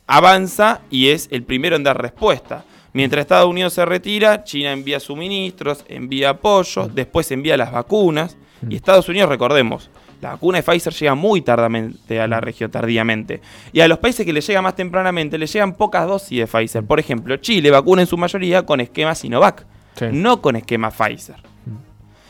avanza 0.06 0.80
y 0.90 1.08
es 1.08 1.28
el 1.30 1.42
primero 1.44 1.76
en 1.76 1.84
dar 1.84 2.00
respuesta. 2.00 2.64
Mientras 2.92 3.22
Estados 3.22 3.48
Unidos 3.48 3.72
se 3.72 3.84
retira, 3.86 4.44
China 4.44 4.72
envía 4.72 5.00
suministros, 5.00 5.84
envía 5.88 6.30
apoyo, 6.30 6.88
después 6.92 7.30
envía 7.30 7.56
las 7.56 7.72
vacunas. 7.72 8.36
Y 8.68 8.76
Estados 8.76 9.08
Unidos, 9.08 9.28
recordemos, 9.28 9.90
la 10.20 10.30
vacuna 10.32 10.58
de 10.58 10.62
Pfizer 10.62 10.92
llega 10.92 11.14
muy 11.14 11.40
tardamente 11.40 12.20
a 12.20 12.28
la 12.28 12.40
región, 12.40 12.70
tardíamente. 12.70 13.40
Y 13.72 13.80
a 13.80 13.88
los 13.88 13.98
países 13.98 14.24
que 14.26 14.32
le 14.32 14.40
llega 14.40 14.62
más 14.62 14.76
tempranamente, 14.76 15.38
le 15.38 15.46
llegan 15.46 15.74
pocas 15.74 16.06
dosis 16.06 16.38
de 16.38 16.46
Pfizer. 16.46 16.84
Por 16.84 17.00
ejemplo, 17.00 17.36
Chile 17.38 17.70
vacuna 17.70 18.02
en 18.02 18.06
su 18.08 18.16
mayoría 18.16 18.64
con 18.64 18.80
esquema 18.80 19.14
Sinovac, 19.14 19.64
Sí. 19.96 20.06
no 20.12 20.40
con 20.40 20.56
esquema 20.56 20.90
Pfizer. 20.90 21.36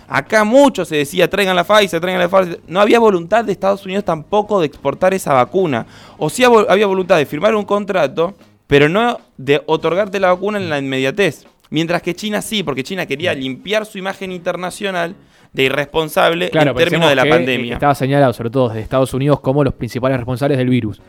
Acá 0.09 0.45
mucho 0.45 0.85
se 0.85 0.97
decía, 0.97 1.29
traigan 1.31 1.57
la 1.57 1.65
Pfizer, 1.65 2.01
traigan 2.01 2.21
la 2.21 2.29
Pfizer. 2.29 2.61
No 2.69 2.81
había 2.81 2.99
voluntad 2.99 3.45
de 3.45 3.53
Estados 3.53 3.85
Unidos 3.87 4.05
tampoco 4.05 4.61
de 4.61 4.67
exportar 4.67 5.15
esa 5.15 5.33
vacuna. 5.33 5.87
O 6.19 6.29
sí 6.29 6.43
hab- 6.43 6.67
había 6.69 6.87
voluntad 6.87 7.17
de 7.17 7.27
firmar 7.27 7.55
un 7.55 7.65
contrato, 7.65 8.35
pero 8.67 8.89
no 8.89 9.19
de 9.37 9.63
otorgarte 9.67 10.21
la 10.21 10.29
vacuna 10.33 10.59
en 10.59 10.69
la 10.69 10.79
inmediatez. 10.79 11.47
Mientras 11.71 12.03
que 12.03 12.15
China 12.15 12.43
sí, 12.43 12.63
porque 12.63 12.85
China 12.85 13.07
quería 13.07 13.33
limpiar 13.33 13.87
su 13.87 13.97
imagen 13.99 14.31
internacional 14.33 15.15
de 15.55 15.63
irresponsable 15.65 16.51
Claro, 16.51 16.71
en 16.73 16.77
términos 16.77 17.09
de 17.09 17.15
la 17.15 17.23
que, 17.25 17.29
pandemia. 17.31 17.75
Estaba 17.75 17.95
señalado, 17.95 18.33
sobre 18.33 18.51
todo 18.51 18.69
desde 18.69 18.81
Estados 18.81 19.15
Unidos, 19.15 19.41
como 19.41 19.65
los 19.65 19.73
principales 19.75 20.19
responsables 20.19 20.59
del 20.59 20.69
virus. 20.69 21.01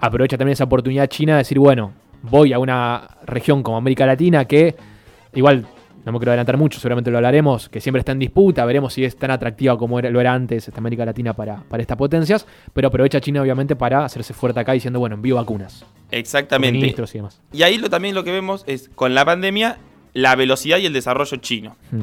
Aprovecha 0.00 0.36
también 0.38 0.52
esa 0.54 0.64
oportunidad 0.64 1.06
China 1.08 1.32
de 1.34 1.38
decir, 1.38 1.58
bueno, 1.58 1.92
voy 2.22 2.52
a 2.52 2.58
una 2.58 3.08
región 3.26 3.62
como 3.62 3.76
América 3.76 4.06
Latina 4.06 4.44
que, 4.44 4.74
igual, 5.34 5.66
no 6.08 6.12
me 6.12 6.18
quiero 6.18 6.32
adelantar 6.32 6.56
mucho, 6.56 6.80
seguramente 6.80 7.10
lo 7.10 7.18
hablaremos, 7.18 7.68
que 7.68 7.80
siempre 7.80 8.00
está 8.00 8.12
en 8.12 8.18
disputa, 8.18 8.64
veremos 8.64 8.92
si 8.94 9.04
es 9.04 9.16
tan 9.16 9.30
atractiva 9.30 9.76
como 9.76 9.98
era- 9.98 10.10
lo 10.10 10.20
era 10.20 10.32
antes 10.32 10.66
esta 10.66 10.80
América 10.80 11.04
Latina 11.04 11.34
para, 11.34 11.62
para 11.68 11.82
estas 11.82 11.96
potencias, 11.96 12.46
pero 12.72 12.88
aprovecha 12.88 13.20
China 13.20 13.42
obviamente 13.42 13.76
para 13.76 14.04
hacerse 14.04 14.32
fuerte 14.34 14.60
acá 14.60 14.72
diciendo, 14.72 14.98
bueno, 14.98 15.14
envío 15.16 15.36
vacunas, 15.36 15.84
Exactamente. 16.10 16.78
ministros 16.78 17.14
y 17.14 17.18
demás. 17.18 17.40
Y 17.52 17.62
ahí 17.62 17.76
lo, 17.78 17.90
también 17.90 18.14
lo 18.14 18.24
que 18.24 18.32
vemos 18.32 18.64
es, 18.66 18.88
con 18.94 19.14
la 19.14 19.24
pandemia, 19.24 19.78
la 20.14 20.34
velocidad 20.34 20.78
y 20.78 20.86
el 20.86 20.92
desarrollo 20.92 21.36
chino. 21.36 21.76
Mm. 21.90 22.02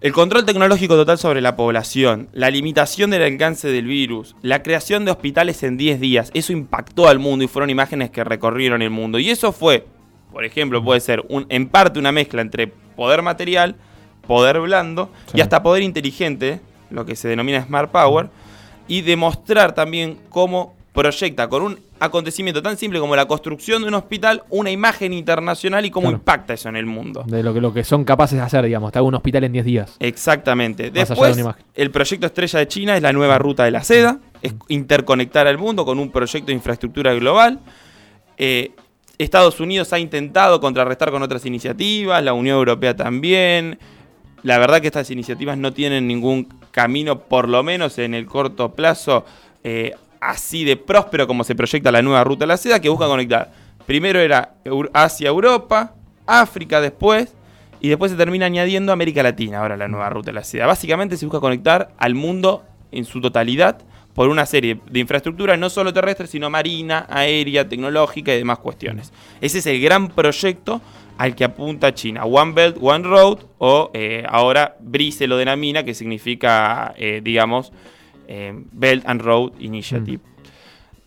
El 0.00 0.12
control 0.12 0.44
tecnológico 0.44 0.94
total 0.94 1.18
sobre 1.18 1.40
la 1.40 1.56
población, 1.56 2.28
la 2.32 2.50
limitación 2.50 3.10
del 3.10 3.22
alcance 3.22 3.66
del 3.68 3.86
virus, 3.86 4.36
la 4.42 4.62
creación 4.62 5.04
de 5.04 5.10
hospitales 5.10 5.62
en 5.64 5.76
10 5.76 5.98
días, 5.98 6.30
eso 6.34 6.52
impactó 6.52 7.08
al 7.08 7.18
mundo 7.18 7.44
y 7.44 7.48
fueron 7.48 7.68
imágenes 7.70 8.10
que 8.10 8.22
recorrieron 8.22 8.80
el 8.82 8.90
mundo. 8.90 9.18
Y 9.18 9.30
eso 9.30 9.50
fue, 9.50 9.86
por 10.32 10.44
ejemplo, 10.44 10.82
puede 10.82 11.00
ser 11.00 11.24
un, 11.28 11.46
en 11.48 11.68
parte 11.68 11.98
una 11.98 12.12
mezcla 12.12 12.42
entre 12.42 12.66
poder 12.68 13.22
material, 13.22 13.76
poder 14.26 14.60
blando 14.60 15.10
Sí. 15.26 15.38
y 15.38 15.40
hasta 15.40 15.62
poder 15.62 15.82
inteligente, 15.82 16.60
lo 16.90 17.04
que 17.06 17.16
se 17.16 17.28
denomina 17.28 17.64
Smart 17.64 17.90
Power, 17.90 18.28
y 18.86 19.02
demostrar 19.02 19.74
también 19.74 20.18
cómo 20.28 20.74
proyecta 20.92 21.48
con 21.48 21.62
un 21.62 21.78
acontecimiento 22.00 22.62
tan 22.62 22.76
simple 22.76 22.98
como 23.00 23.14
la 23.16 23.26
construcción 23.26 23.82
de 23.82 23.88
un 23.88 23.94
hospital 23.94 24.42
una 24.50 24.70
imagen 24.70 25.12
internacional 25.12 25.84
y 25.84 25.90
cómo 25.90 26.04
Claro. 26.08 26.18
impacta 26.18 26.54
eso 26.54 26.68
en 26.68 26.76
el 26.76 26.86
mundo. 26.86 27.24
De 27.26 27.42
lo 27.42 27.52
que, 27.54 27.60
lo 27.60 27.72
que 27.72 27.84
son 27.84 28.04
capaces 28.04 28.38
de 28.38 28.44
hacer, 28.44 28.64
digamos. 28.64 28.92
Te 28.92 28.98
hago 28.98 29.06
un 29.08 29.14
hospital 29.14 29.44
en 29.44 29.52
10 29.52 29.64
días. 29.64 29.96
Exactamente. 30.00 30.90
Más 30.90 31.10
allá 31.10 31.22
de 31.28 31.34
Después, 31.34 31.56
el 31.74 31.90
proyecto 31.90 32.26
estrella 32.26 32.58
de 32.60 32.68
China 32.68 32.96
es 32.96 33.02
la 33.02 33.12
nueva 33.12 33.38
ruta 33.38 33.64
de 33.64 33.70
la 33.70 33.82
seda, 33.84 34.18
es 34.42 34.54
interconectar 34.68 35.46
al 35.46 35.58
mundo 35.58 35.84
con 35.84 35.98
un 35.98 36.10
proyecto 36.10 36.46
de 36.46 36.52
infraestructura 36.54 37.14
global. 37.14 37.60
Eh, 38.36 38.72
Estados 39.18 39.58
Unidos 39.60 39.92
ha 39.92 39.98
intentado 39.98 40.60
contrarrestar 40.60 41.10
con 41.10 41.22
otras 41.22 41.44
iniciativas, 41.44 42.22
la 42.22 42.32
Unión 42.32 42.56
Europea 42.56 42.94
también. 42.96 43.78
La 44.44 44.58
verdad 44.58 44.80
que 44.80 44.86
estas 44.86 45.10
iniciativas 45.10 45.58
no 45.58 45.72
tienen 45.72 46.06
ningún 46.06 46.48
camino, 46.70 47.18
por 47.18 47.48
lo 47.48 47.62
menos 47.64 47.98
en 47.98 48.14
el 48.14 48.26
corto 48.26 48.74
plazo, 48.74 49.24
eh, 49.64 49.94
así 50.20 50.64
de 50.64 50.76
próspero 50.76 51.26
como 51.26 51.42
se 51.42 51.56
proyecta 51.56 51.90
la 51.90 52.02
nueva 52.02 52.22
ruta 52.22 52.44
de 52.44 52.46
la 52.48 52.56
seda, 52.56 52.80
que 52.80 52.88
busca 52.88 53.06
conectar. 53.06 53.50
Primero 53.86 54.20
era 54.20 54.54
Eur- 54.64 54.90
Asia-Europa, 54.92 55.94
África 56.26 56.80
después, 56.80 57.34
y 57.80 57.88
después 57.88 58.12
se 58.12 58.16
termina 58.16 58.46
añadiendo 58.46 58.92
América 58.92 59.22
Latina, 59.22 59.58
ahora 59.58 59.76
la 59.76 59.88
nueva 59.88 60.10
ruta 60.10 60.26
de 60.26 60.34
la 60.34 60.44
seda. 60.44 60.66
Básicamente 60.66 61.16
se 61.16 61.26
busca 61.26 61.40
conectar 61.40 61.90
al 61.98 62.14
mundo 62.14 62.64
en 62.92 63.04
su 63.04 63.20
totalidad 63.20 63.78
por 64.18 64.30
una 64.30 64.46
serie 64.46 64.80
de 64.90 64.98
infraestructuras, 64.98 65.56
no 65.60 65.70
solo 65.70 65.92
terrestres, 65.92 66.30
sino 66.30 66.50
marina, 66.50 67.06
aérea, 67.08 67.68
tecnológica 67.68 68.34
y 68.34 68.38
demás 68.38 68.58
cuestiones. 68.58 69.12
Ese 69.40 69.58
es 69.58 69.66
el 69.66 69.80
gran 69.80 70.08
proyecto 70.08 70.80
al 71.18 71.36
que 71.36 71.44
apunta 71.44 71.94
China. 71.94 72.24
One 72.24 72.52
Belt, 72.52 72.78
One 72.80 73.06
Road, 73.06 73.38
o 73.58 73.92
eh, 73.94 74.24
ahora 74.28 74.76
BRICE 74.80 75.28
lo 75.28 75.36
denomina, 75.36 75.84
que 75.84 75.94
significa, 75.94 76.94
eh, 76.96 77.20
digamos, 77.22 77.72
eh, 78.26 78.52
Belt 78.72 79.04
and 79.06 79.22
Road 79.22 79.52
Initiative. 79.60 80.18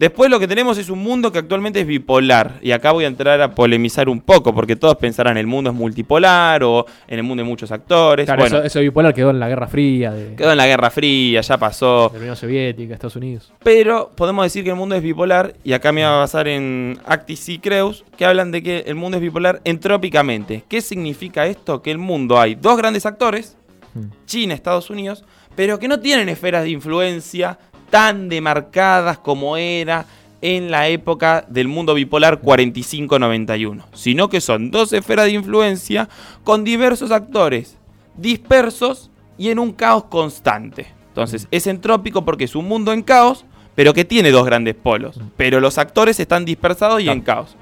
Después 0.02 0.32
lo 0.32 0.40
que 0.40 0.48
tenemos 0.48 0.80
es 0.80 0.90
un 0.90 0.98
mundo 0.98 1.32
que 1.32 1.38
actualmente 1.38 1.80
es 1.80 1.86
bipolar. 1.86 2.58
Y 2.64 2.72
acá 2.72 2.92
voy 2.92 3.04
a 3.04 3.08
entrar 3.08 3.40
a 3.40 3.54
polemizar 3.54 4.10
un 4.10 4.20
poco, 4.20 4.52
porque 4.52 4.76
todos 4.76 4.96
pensarán 4.96 5.38
el 5.38 5.46
mundo 5.46 5.70
es 5.70 5.76
multipolar 5.76 6.64
o 6.64 6.88
en 7.08 7.20
el 7.20 7.24
mundo 7.24 7.44
hay 7.44 7.48
muchos 7.48 7.72
actores. 7.72 8.26
Claro, 8.26 8.42
bueno, 8.42 8.58
eso, 8.58 8.66
eso 8.66 8.80
bipolar 8.80 9.14
quedó 9.14 9.30
en 9.30 9.40
la 9.40 9.48
Guerra 9.48 9.68
Fría 9.68 10.12
de, 10.12 10.34
quedó 10.34 10.54
en 10.54 10.58
la 10.58 10.66
Guerra 10.66 10.90
Fría, 10.90 11.42
ya 11.42 11.58
pasó. 11.60 12.10
de 12.10 12.18
la 12.18 12.22
Unión 12.24 12.36
Soviética, 12.36 12.96
Estados 12.96 13.16
Unidos. 13.16 13.54
Pero 13.62 14.10
podemos 14.16 14.44
decir 14.44 14.64
que 14.64 14.72
el 14.72 14.76
mundo 14.76 14.96
es 14.96 15.04
bipolar, 15.04 15.54
y 15.64 15.74
acá 15.74 15.92
me 15.92 16.02
voy 16.02 16.12
a 16.12 16.18
basar 16.18 16.48
en 16.48 16.98
Actis 17.06 17.48
y 17.50 17.60
Creus, 17.60 18.04
que 18.18 18.26
hablan 18.26 18.50
de 18.50 18.64
que 18.64 18.80
el 18.88 18.96
mundo 18.96 19.18
es 19.18 19.22
bipolar 19.22 19.62
entrópicamente. 19.66 20.64
¿Qué 20.68 20.82
significa 20.82 21.46
esto? 21.46 21.84
Que 21.84 21.92
el 21.92 22.00
mundo 22.00 22.40
hay 22.40 22.56
dos 22.56 22.76
grandes 22.76 23.06
actores, 23.06 23.56
Hmm. 23.94 24.10
China, 24.26 24.54
Estados 24.54 24.90
Unidos, 24.90 25.26
pero 25.56 25.78
que 25.78 25.88
no 25.88 26.00
tienen 26.00 26.30
esferas 26.30 26.64
de 26.64 26.70
influencia 26.70 27.60
tan 27.92 28.30
demarcadas 28.30 29.20
como 29.20 29.58
era 29.58 30.08
en 30.42 30.72
la 30.72 30.88
época 30.88 31.46
del 31.48 31.68
mundo 31.68 31.94
bipolar 31.94 32.42
45-91, 32.42 33.84
sino 33.94 34.30
que 34.30 34.42
son 34.42 34.72
dos 34.72 34.92
esferas 34.92 35.26
de 35.26 35.34
influencia 35.34 36.10
con 36.44 36.64
diversos 36.64 37.12
actores 37.12 37.78
dispersos 38.16 39.10
y 39.38 39.50
en 39.50 39.60
un 39.60 39.74
caos 39.74 40.06
constante. 40.06 40.88
Entonces, 41.10 41.48
es 41.52 41.68
entrópico 41.68 42.24
porque 42.24 42.46
es 42.46 42.56
un 42.56 42.68
mundo 42.68 42.94
en 42.94 43.02
caos, 43.02 43.46
pero 43.76 43.94
que 43.94 44.06
tiene 44.06 44.32
dos 44.32 44.46
grandes 44.46 44.76
polos, 44.76 45.20
pero 45.38 45.60
los 45.60 45.78
actores 45.78 46.20
están 46.20 46.46
dispersados 46.46 47.02
y 47.02 47.10
en 47.10 47.22
caos. 47.22 47.56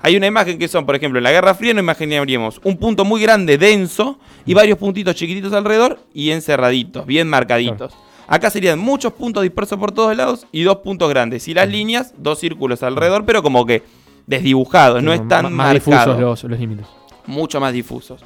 Hay 0.00 0.16
una 0.16 0.26
imagen 0.26 0.58
que 0.58 0.66
son, 0.66 0.84
por 0.84 0.96
ejemplo, 0.96 1.18
en 1.18 1.24
la 1.24 1.30
Guerra 1.30 1.54
Fría 1.54 1.74
nos 1.74 1.82
imaginaríamos 1.82 2.60
un 2.64 2.76
punto 2.76 3.04
muy 3.04 3.22
grande, 3.22 3.56
denso, 3.56 4.18
y 4.44 4.52
varios 4.52 4.78
puntitos 4.78 5.14
chiquititos 5.14 5.52
alrededor 5.52 6.00
y 6.12 6.30
encerraditos, 6.30 7.06
bien 7.06 7.28
marcaditos. 7.28 7.94
Acá 8.32 8.48
serían 8.48 8.78
muchos 8.78 9.12
puntos 9.12 9.42
dispersos 9.42 9.78
por 9.78 9.92
todos 9.92 10.16
lados 10.16 10.46
y 10.52 10.62
dos 10.62 10.78
puntos 10.78 11.06
grandes. 11.10 11.46
Y 11.48 11.52
las 11.52 11.68
líneas, 11.68 12.14
dos 12.16 12.38
círculos 12.38 12.82
alrededor, 12.82 13.26
pero 13.26 13.42
como 13.42 13.66
que 13.66 13.82
desdibujados, 14.26 15.02
no 15.02 15.10
Como 15.10 15.22
están 15.22 15.52
más 15.52 15.74
marcados 15.74 16.16
difusos 16.16 16.18
los, 16.18 16.44
los 16.44 16.58
límites. 16.58 16.86
mucho 17.26 17.60
más 17.60 17.74
difusos. 17.74 18.22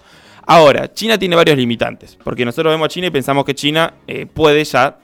Ahora, 0.46 0.92
China 0.92 1.18
tiene 1.18 1.34
varios 1.34 1.56
limitantes, 1.56 2.16
porque 2.22 2.44
nosotros 2.44 2.72
vemos 2.72 2.86
a 2.86 2.88
China 2.88 3.08
y 3.08 3.10
pensamos 3.10 3.44
que 3.44 3.52
China 3.56 3.94
eh, 4.06 4.26
puede 4.26 4.62
ya 4.62 4.96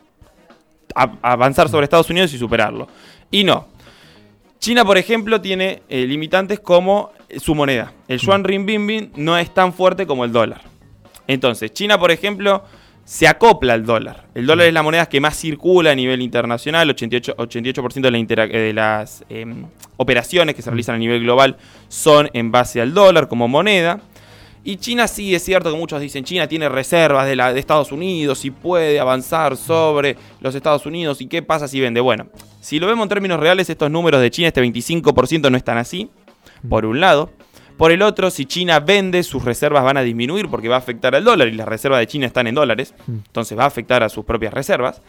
avanzar 0.95 1.69
sobre 1.69 1.83
Estados 1.83 2.09
Unidos 2.09 2.33
y 2.33 2.39
superarlo. 2.39 2.87
Y 3.29 3.43
no. 3.43 3.67
China, 4.61 4.85
por 4.85 4.99
ejemplo, 4.99 5.41
tiene 5.41 5.83
eh, 5.89 6.07
limitantes 6.07 6.61
como 6.61 7.11
eh, 7.29 7.41
su 7.41 7.57
moneda. 7.57 7.93
El 8.07 8.21
yuan 8.21 8.45
renminbi 8.45 9.11
no 9.17 9.37
es 9.37 9.53
tan 9.53 9.73
fuerte 9.73 10.07
como 10.07 10.25
el 10.25 10.31
dólar. 10.31 10.61
Entonces, 11.27 11.73
China, 11.73 11.99
por 11.99 12.13
ejemplo, 12.13 12.63
se 13.05 13.27
acopla 13.27 13.75
al 13.75 13.85
dólar. 13.85 14.27
El 14.35 14.47
dólar 14.47 14.69
es 14.69 14.75
la 14.75 14.83
moneda 14.83 15.07
que 15.07 15.21
más 15.21 15.37
circula 15.37 15.91
a 15.91 15.95
nivel 15.95 16.23
internacional. 16.23 16.89
88%, 16.89 17.37
88% 17.37 18.01
de, 18.01 18.11
la 18.37 18.45
eh, 18.45 18.49
de 18.49 18.73
las 18.73 19.25
em, 19.29 19.67
operaciones 19.97 20.55
que 20.55 20.63
se 20.63 20.71
realizan 20.71 20.95
a 20.95 20.99
nivel 20.99 21.23
global 21.23 21.57
son 21.89 22.31
en 22.33 22.51
base 22.53 22.81
al 22.81 22.95
dólar 22.95 23.29
como 23.29 23.49
moneda. 23.49 24.01
Y 24.65 24.77
China 24.77 25.09
sí 25.09 25.35
es 25.35 25.45
cierto 25.45 25.73
que 25.73 25.77
muchos 25.77 26.01
dicen 26.01 26.23
China 26.23 26.47
tiene 26.47 26.69
reservas 26.69 27.27
de, 27.27 27.35
la, 27.35 27.53
de 27.53 27.59
Estados 27.59 27.91
Unidos 27.91 28.45
y 28.45 28.53
puede 28.53 29.01
avanzar 29.01 29.57
sobre 29.57 30.17
los 30.41 30.55
Estados 30.55 30.87
Unidos 30.87 31.21
y 31.21 31.27
qué 31.27 31.43
pasa 31.43 31.67
si 31.67 31.81
vende. 31.81 32.01
Bueno, 32.01 32.29
si 32.61 32.79
lo 32.79 32.87
vemos 32.87 33.05
en 33.05 33.09
términos 33.09 33.41
reales, 33.41 33.69
estos 33.69 33.91
números 33.91 34.21
de 34.21 34.31
China, 34.31 34.49
este 34.49 34.63
25% 34.63 35.51
no 35.51 35.57
están 35.57 35.79
así, 35.79 36.11
por 36.69 36.87
un 36.87 37.01
lado. 37.01 37.31
Por 37.77 37.91
el 37.91 38.03
otro, 38.03 38.31
si 38.31 38.47
China 38.47 38.81
vende, 38.81 39.23
sus 39.23 39.45
reservas 39.45 39.83
van 39.83 39.97
a 39.97 40.03
disminuir 40.03 40.49
porque 40.49 40.69
va 40.69 40.77
a 40.77 40.79
afectar 40.79 41.15
al 41.15 41.25
dólar 41.25 41.49
y 41.49 41.53
las 41.53 41.67
reservas 41.67 42.01
de 42.01 42.07
China 42.07 42.27
están 42.27 42.47
en 42.47 42.55
dólares, 42.55 42.95
entonces 43.09 43.59
va 43.59 43.65
a 43.65 43.67
afectar 43.67 44.03
a 44.03 44.09
sus 44.09 44.25
propias 44.25 44.55
reservas. 44.55 45.03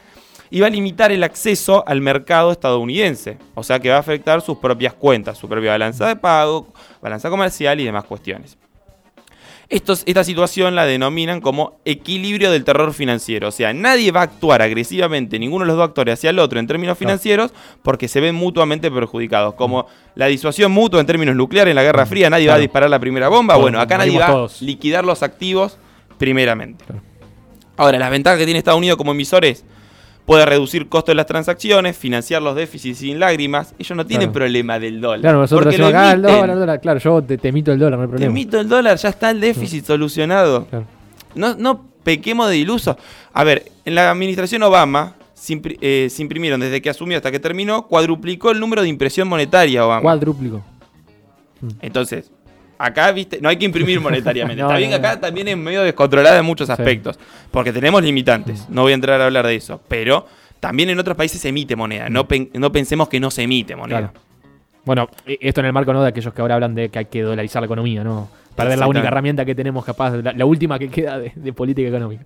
Y 0.49 0.59
va 0.59 0.67
a 0.67 0.69
limitar 0.69 1.11
el 1.11 1.23
acceso 1.23 1.83
al 1.87 1.99
mercado 2.01 2.51
estadounidense, 2.51 3.39
o 3.55 3.63
sea 3.63 3.79
que 3.79 3.89
va 3.89 3.95
a 3.95 3.99
afectar 3.99 4.41
sus 4.41 4.57
propias 4.57 4.93
cuentas, 4.93 5.37
su 5.37 5.49
propia 5.49 5.71
balanza 5.71 6.07
de 6.07 6.15
pago, 6.15 6.67
balanza 7.01 7.29
comercial 7.29 7.79
y 7.79 7.85
demás 7.85 8.03
cuestiones. 8.03 8.57
Estos- 9.73 10.03
esta 10.05 10.23
situación 10.23 10.75
la 10.75 10.85
denominan 10.85 11.41
como 11.41 11.79
equilibrio 11.83 12.51
del 12.51 12.63
terror 12.63 12.93
financiero. 12.93 13.47
O 13.47 13.51
sea, 13.51 13.73
nadie 13.73 14.11
va 14.11 14.19
a 14.21 14.23
actuar 14.23 14.61
agresivamente, 14.61 15.39
ninguno 15.39 15.65
de 15.65 15.67
los 15.69 15.77
dos 15.77 15.87
actores 15.89 16.13
hacia 16.13 16.29
el 16.29 16.37
otro 16.39 16.59
en 16.59 16.67
términos 16.67 16.95
financieros, 16.97 17.51
porque 17.81 18.07
se 18.07 18.21
ven 18.21 18.35
mutuamente 18.35 18.91
perjudicados. 18.91 19.55
Como 19.55 19.87
la 20.13 20.27
disuasión 20.27 20.71
mutua 20.71 20.99
en 20.99 21.07
términos 21.07 21.35
nucleares 21.35 21.71
en 21.71 21.75
la 21.75 21.83
Guerra 21.83 22.05
Fría, 22.05 22.29
nadie 22.29 22.47
va 22.47 22.53
a 22.53 22.59
disparar 22.59 22.89
la 22.89 22.99
primera 22.99 23.29
bomba. 23.29 23.55
Bueno, 23.55 23.79
acá 23.79 23.97
nadie 23.97 24.19
va 24.19 24.27
a 24.27 24.47
liquidar 24.61 25.05
los 25.05 25.23
activos 25.23 25.77
primeramente. 26.19 26.85
Ahora, 27.75 27.97
las 27.97 28.11
ventajas 28.11 28.37
que 28.37 28.45
tiene 28.45 28.59
Estados 28.59 28.77
Unidos 28.77 28.97
como 28.97 29.11
emisor 29.11 29.43
es 29.43 29.65
puede 30.25 30.45
reducir 30.45 30.87
costos 30.87 31.11
de 31.11 31.15
las 31.15 31.25
transacciones, 31.25 31.97
financiar 31.97 32.41
los 32.41 32.55
déficits 32.55 32.99
sin 32.99 33.19
lágrimas. 33.19 33.73
Ellos 33.77 33.95
no 33.97 34.05
tienen 34.05 34.27
Claro. 34.29 34.33
problema 34.39 34.79
del 34.79 35.01
dólar. 35.01 35.21
Claro, 35.21 35.39
nosotros 35.39 35.65
porque 35.65 35.77
decimos 35.77 35.89
acá 35.93 36.11
el 36.13 36.21
dólar, 36.21 36.49
el 36.49 36.59
dólar. 36.59 36.81
Claro, 36.81 36.99
yo 36.99 37.21
te, 37.23 37.37
te 37.37 37.47
emito 37.49 37.71
el 37.71 37.79
dólar, 37.79 37.99
no 37.99 38.03
hay 38.03 38.07
Te 38.07 38.11
problema. 38.11 38.31
emito 38.31 38.59
el 38.59 38.69
dólar, 38.69 38.97
ya 38.97 39.09
está 39.09 39.29
el 39.31 39.39
déficit 39.41 39.85
solucionado. 39.85 40.65
Claro. 40.67 40.85
No, 41.35 41.55
no 41.55 41.85
pequemos 42.03 42.49
de 42.49 42.57
ilusos. 42.57 42.95
A 43.33 43.43
ver, 43.43 43.71
en 43.85 43.95
la 43.95 44.09
administración 44.11 44.63
Obama 44.63 45.15
se, 45.33 45.53
impri- 45.55 45.77
eh, 45.81 46.07
se 46.09 46.21
imprimieron 46.21 46.59
desde 46.59 46.81
que 46.81 46.89
asumió 46.89 47.17
hasta 47.17 47.31
que 47.31 47.39
terminó, 47.39 47.87
cuadruplicó 47.87 48.51
el 48.51 48.59
número 48.59 48.81
de 48.81 48.87
impresión 48.89 49.27
monetaria 49.27 49.85
Obama. 49.85 50.01
Cuadrúplico. 50.01 50.63
Entonces, 51.81 52.31
acá, 52.85 53.11
viste, 53.11 53.39
no 53.41 53.49
hay 53.49 53.57
que 53.57 53.65
imprimir 53.65 53.99
monetariamente. 54.01 54.61
No, 54.61 54.67
Está 54.69 54.77
bien 54.77 54.89
no, 54.91 54.95
acá 54.97 55.15
no. 55.15 55.19
también 55.21 55.47
es 55.47 55.57
medio 55.57 55.81
descontrolada 55.83 56.37
en 56.39 56.45
muchos 56.45 56.67
Sí. 56.67 56.71
aspectos, 56.73 57.19
porque 57.51 57.71
tenemos 57.73 58.03
limitantes. 58.03 58.67
No 58.69 58.81
voy 58.83 58.91
a 58.91 58.95
entrar 58.95 59.19
a 59.21 59.25
hablar 59.25 59.45
de 59.47 59.55
eso, 59.55 59.81
pero 59.87 60.25
también 60.59 60.89
en 60.89 60.99
otros 60.99 61.15
países 61.17 61.41
se 61.41 61.49
emite 61.49 61.75
moneda. 61.75 62.09
No, 62.09 62.27
pen- 62.27 62.49
no 62.53 62.71
pensemos 62.71 63.09
que 63.09 63.19
no 63.19 63.29
se 63.31 63.43
emite 63.43 63.75
moneda. 63.75 63.99
Claro. 64.11 64.13
Bueno, 64.85 65.09
e- 65.25 65.37
esto 65.41 65.61
en 65.61 65.67
el 65.67 65.73
marco 65.73 65.93
¿no? 65.93 66.01
de 66.01 66.09
aquellos 66.09 66.33
que 66.33 66.41
ahora 66.41 66.55
hablan 66.55 66.75
de 66.75 66.89
que 66.89 66.99
hay 66.99 67.05
que 67.05 67.21
dolarizar 67.21 67.61
la 67.61 67.65
economía, 67.67 68.03
¿no? 68.03 68.29
Perder 68.55 68.77
la 68.77 68.87
única 68.87 69.07
herramienta 69.07 69.45
que 69.45 69.55
tenemos 69.55 69.83
capaz, 69.83 70.11
la, 70.17 70.31
la 70.33 70.45
última 70.45 70.77
que 70.77 70.89
queda 70.89 71.17
de, 71.19 71.31
de 71.35 71.53
política 71.53 71.87
económica. 71.87 72.23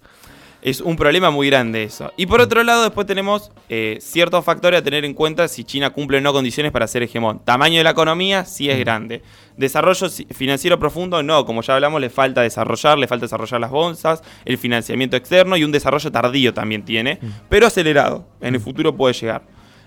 Es 0.67 0.81
un 0.81 0.97
problema 0.97 1.31
muy 1.31 1.47
grande 1.47 1.83
eso. 1.83 2.12
Y 2.17 2.25
por 2.25 2.41
otro 2.41 2.62
lado, 2.62 2.83
después 2.83 3.07
tenemos 3.07 3.53
eh, 3.69 4.00
ciertos 4.01 4.43
factores 4.43 4.81
a 4.81 4.83
tener 4.83 5.05
en 5.05 5.13
cuenta 5.13 5.47
si 5.47 5.63
China 5.63 5.91
cumple 5.91 6.17
o 6.17 6.21
no 6.21 6.33
condiciones 6.33 6.74
para 6.74 6.86
ser 6.88 7.03
hegemón. 7.03 7.39
Tamaño 7.39 7.77
de 7.77 7.86
la 7.86 7.91
economía, 7.91 8.43
sí 8.43 8.69
es 8.69 8.77
grande. 8.77 9.21
Desarrollo 9.55 10.09
financiero 10.09 10.77
profundo, 10.77 11.24
no. 11.24 11.45
Como 11.45 11.62
ya 11.62 11.75
hablamos, 11.75 12.01
le 12.01 12.09
falta 12.09 12.41
desarrollar, 12.41 12.97
le 12.97 13.07
falta 13.07 13.27
desarrollar 13.27 13.62
las 13.62 13.71
bolsas, 13.71 14.21
el 14.43 14.57
financiamiento 14.57 15.15
externo 15.15 15.55
y 15.55 15.63
un 15.63 15.71
desarrollo 15.71 16.12
tardío 16.12 16.53
también 16.53 16.83
tiene, 16.83 17.17
pero 17.47 17.65
acelerado. 17.65 18.27
En 18.41 18.53
el 18.53 18.59
futuro 18.59 18.93
puede 18.93 19.13
llegar. 19.13 19.43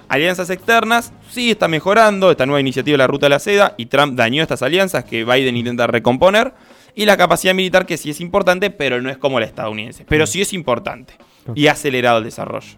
Alianzas 0.08 0.48
externas, 0.48 1.12
sí 1.28 1.50
está 1.50 1.68
mejorando, 1.68 2.30
esta 2.30 2.46
nueva 2.46 2.60
iniciativa 2.60 2.94
de 2.94 2.98
la 2.98 3.06
Ruta 3.06 3.26
de 3.26 3.30
la 3.30 3.38
Seda, 3.38 3.74
y 3.76 3.84
Trump 3.84 4.16
dañó 4.16 4.42
estas 4.42 4.62
alianzas 4.62 5.04
que 5.04 5.26
Biden 5.26 5.58
intenta 5.58 5.86
recomponer. 5.86 6.54
Y 6.94 7.04
la 7.06 7.16
capacidad 7.16 7.54
militar 7.54 7.86
que 7.86 7.96
sí 7.96 8.10
es 8.10 8.20
importante, 8.20 8.70
pero 8.70 9.00
no 9.00 9.10
es 9.10 9.18
como 9.18 9.38
la 9.40 9.46
estadounidense, 9.46 10.04
pero 10.08 10.26
sí 10.26 10.40
es 10.40 10.52
importante 10.52 11.14
y 11.54 11.66
ha 11.68 11.72
acelerado 11.72 12.18
el 12.18 12.24
desarrollo. 12.24 12.76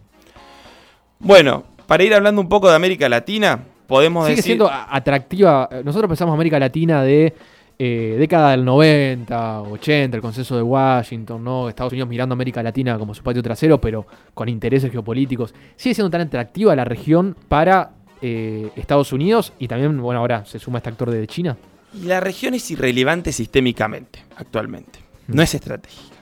Bueno, 1.18 1.64
para 1.86 2.04
ir 2.04 2.14
hablando 2.14 2.40
un 2.40 2.48
poco 2.48 2.68
de 2.68 2.76
América 2.76 3.08
Latina, 3.08 3.60
podemos 3.86 4.24
Sigue 4.26 4.36
decir... 4.36 4.50
siendo 4.50 4.68
a- 4.68 4.94
atractiva. 4.94 5.68
Nosotros 5.84 6.08
pensamos 6.08 6.34
América 6.34 6.58
Latina 6.58 7.02
de 7.02 7.34
eh, 7.78 8.16
década 8.18 8.52
del 8.52 8.64
90, 8.64 9.62
80, 9.62 10.16
el 10.16 10.22
consenso 10.22 10.56
de 10.56 10.62
Washington, 10.62 11.42
¿no? 11.42 11.68
Estados 11.68 11.92
Unidos 11.92 12.08
mirando 12.08 12.32
a 12.32 12.36
América 12.36 12.62
Latina 12.62 12.98
como 12.98 13.14
su 13.14 13.22
patio 13.22 13.42
trasero, 13.42 13.80
pero 13.80 14.06
con 14.34 14.48
intereses 14.48 14.90
geopolíticos. 14.90 15.54
Sigue 15.76 15.94
siendo 15.94 16.10
tan 16.10 16.20
atractiva 16.22 16.74
la 16.76 16.84
región 16.84 17.36
para 17.48 17.90
eh, 18.20 18.68
Estados 18.76 19.12
Unidos 19.12 19.52
y 19.58 19.68
también, 19.68 20.00
bueno, 20.00 20.20
ahora 20.20 20.44
se 20.44 20.58
suma 20.58 20.78
este 20.78 20.90
actor 20.90 21.10
de 21.10 21.26
China. 21.26 21.56
La 22.02 22.20
región 22.20 22.54
es 22.54 22.70
irrelevante 22.70 23.32
sistémicamente, 23.32 24.24
actualmente. 24.36 25.00
No 25.28 25.42
es 25.42 25.54
estratégica, 25.54 26.16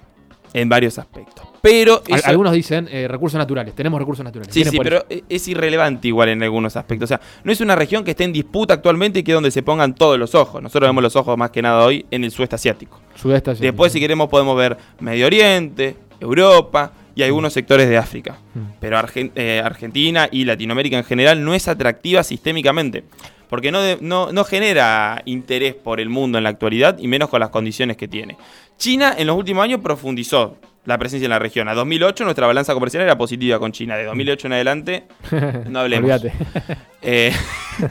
en 0.52 0.68
varios 0.68 0.98
aspectos. 0.98 1.46
Pero 1.62 2.02
eso- 2.08 2.26
Algunos 2.26 2.52
dicen 2.54 2.88
eh, 2.90 3.06
recursos 3.06 3.38
naturales, 3.38 3.74
tenemos 3.74 3.98
recursos 4.00 4.24
naturales. 4.24 4.52
Sí, 4.52 4.64
sí, 4.64 4.78
pero 4.78 4.98
eso. 4.98 5.06
e- 5.10 5.24
es 5.28 5.46
irrelevante 5.46 6.08
igual 6.08 6.30
en 6.30 6.42
algunos 6.42 6.74
aspectos. 6.76 7.06
O 7.06 7.08
sea, 7.08 7.20
no 7.44 7.52
es 7.52 7.60
una 7.60 7.76
región 7.76 8.02
que 8.02 8.12
esté 8.12 8.24
en 8.24 8.32
disputa 8.32 8.74
actualmente 8.74 9.18
y 9.20 9.22
que 9.22 9.32
es 9.32 9.34
donde 9.34 9.50
se 9.50 9.62
pongan 9.62 9.94
todos 9.94 10.18
los 10.18 10.34
ojos. 10.34 10.62
Nosotros 10.62 10.88
vemos 10.88 11.02
los 11.02 11.16
ojos 11.16 11.36
más 11.36 11.50
que 11.50 11.60
nada 11.62 11.84
hoy 11.84 12.06
en 12.10 12.24
el 12.24 12.30
sudeste 12.30 12.54
asiático. 12.56 12.98
Sudeste 13.14 13.50
asiático. 13.50 13.64
Después, 13.72 13.92
si 13.92 14.00
queremos, 14.00 14.28
podemos 14.28 14.56
ver 14.56 14.76
Medio 15.00 15.26
Oriente, 15.26 15.96
Europa 16.18 16.92
y 17.14 17.22
algunos 17.22 17.52
sectores 17.52 17.88
de 17.88 17.98
África. 17.98 18.38
Mm. 18.54 18.58
Pero 18.80 18.96
Argen- 18.98 19.32
eh, 19.34 19.60
Argentina 19.62 20.28
y 20.32 20.44
Latinoamérica 20.46 20.96
en 20.96 21.04
general 21.04 21.44
no 21.44 21.54
es 21.54 21.68
atractiva 21.68 22.22
sistémicamente. 22.22 23.04
Porque 23.50 23.70
no, 23.70 23.80
no, 24.00 24.32
no 24.32 24.44
genera 24.44 25.20
interés 25.26 25.74
por 25.74 26.00
el 26.00 26.08
mundo 26.08 26.38
en 26.38 26.44
la 26.44 26.50
actualidad 26.50 26.96
y 26.98 27.08
menos 27.08 27.28
con 27.28 27.40
las 27.40 27.50
condiciones 27.50 27.98
que 27.98 28.08
tiene. 28.08 28.38
China 28.78 29.14
en 29.18 29.26
los 29.26 29.36
últimos 29.36 29.62
años 29.62 29.80
profundizó 29.82 30.56
la 30.84 30.98
presencia 30.98 31.26
en 31.26 31.30
la 31.30 31.38
región. 31.38 31.68
A 31.68 31.74
2008 31.74 32.24
nuestra 32.24 32.46
balanza 32.46 32.72
comercial 32.74 33.02
era 33.02 33.18
positiva 33.18 33.58
con 33.58 33.72
China. 33.72 33.96
De 33.96 34.04
2008 34.04 34.46
en 34.46 34.52
adelante 34.52 35.04
no 35.68 35.80
hablemos. 35.80 36.22
Eh, 37.02 37.32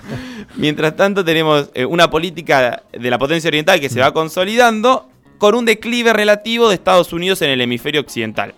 mientras 0.56 0.96
tanto, 0.96 1.25
tenemos 1.25 1.72
eh, 1.74 1.84
una 1.84 2.12
política 2.12 2.84
de 2.92 3.10
la 3.10 3.18
potencia 3.18 3.48
oriental 3.48 3.80
que 3.80 3.89
se 3.89 4.00
va 4.00 4.13
consolidando 4.13 5.10
con 5.39 5.56
un 5.56 5.66
declive 5.66 6.13
relativo 6.13 6.70
de 6.70 6.75
Estados 6.75 7.12
Unidos 7.12 7.42
en 7.42 7.50
el 7.50 7.60
hemisferio 7.60 8.01
occidental. 8.01 8.54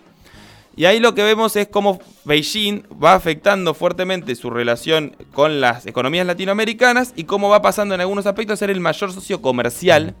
Y 0.74 0.86
ahí 0.86 1.00
lo 1.00 1.14
que 1.14 1.22
vemos 1.22 1.54
es 1.56 1.68
cómo 1.68 2.00
Beijing 2.24 2.84
va 3.02 3.14
afectando 3.14 3.74
fuertemente 3.74 4.34
su 4.34 4.48
relación 4.48 5.14
con 5.34 5.60
las 5.60 5.86
economías 5.86 6.26
latinoamericanas 6.26 7.12
y 7.14 7.24
cómo 7.24 7.50
va 7.50 7.60
pasando 7.60 7.94
en 7.94 8.00
algunos 8.00 8.24
aspectos 8.26 8.54
a 8.54 8.56
ser 8.56 8.70
el 8.70 8.80
mayor 8.80 9.12
socio 9.12 9.42
comercial 9.42 10.14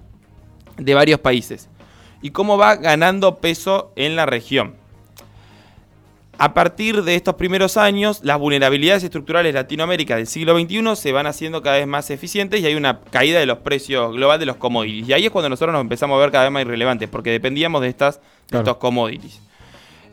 de 0.76 0.94
varios 0.94 1.20
países. 1.20 1.68
Y 2.20 2.30
cómo 2.30 2.58
va 2.58 2.76
ganando 2.76 3.38
peso 3.38 3.92
en 3.96 4.14
la 4.14 4.26
región. 4.26 4.74
A 6.38 6.54
partir 6.54 7.02
de 7.02 7.14
estos 7.14 7.34
primeros 7.36 7.76
años, 7.76 8.20
las 8.24 8.38
vulnerabilidades 8.38 9.04
estructurales 9.04 9.52
de 9.52 9.60
Latinoamérica 9.60 10.16
del 10.16 10.26
siglo 10.26 10.58
XXI 10.58 10.96
se 10.96 11.12
van 11.12 11.26
haciendo 11.26 11.62
cada 11.62 11.76
vez 11.78 11.86
más 11.86 12.10
eficientes 12.10 12.60
y 12.60 12.66
hay 12.66 12.74
una 12.74 13.00
caída 13.00 13.38
de 13.38 13.46
los 13.46 13.58
precios 13.58 14.12
global 14.12 14.40
de 14.40 14.46
los 14.46 14.56
commodities. 14.56 15.08
Y 15.08 15.12
ahí 15.12 15.24
es 15.26 15.30
cuando 15.30 15.48
nosotros 15.48 15.72
nos 15.72 15.82
empezamos 15.82 16.16
a 16.16 16.20
ver 16.20 16.30
cada 16.30 16.44
vez 16.44 16.52
más 16.52 16.62
irrelevantes, 16.62 17.08
porque 17.08 17.30
dependíamos 17.30 17.80
de, 17.82 17.88
estas, 17.88 18.16
de 18.16 18.22
Claro. 18.48 18.62
estos 18.64 18.76
commodities. 18.78 19.40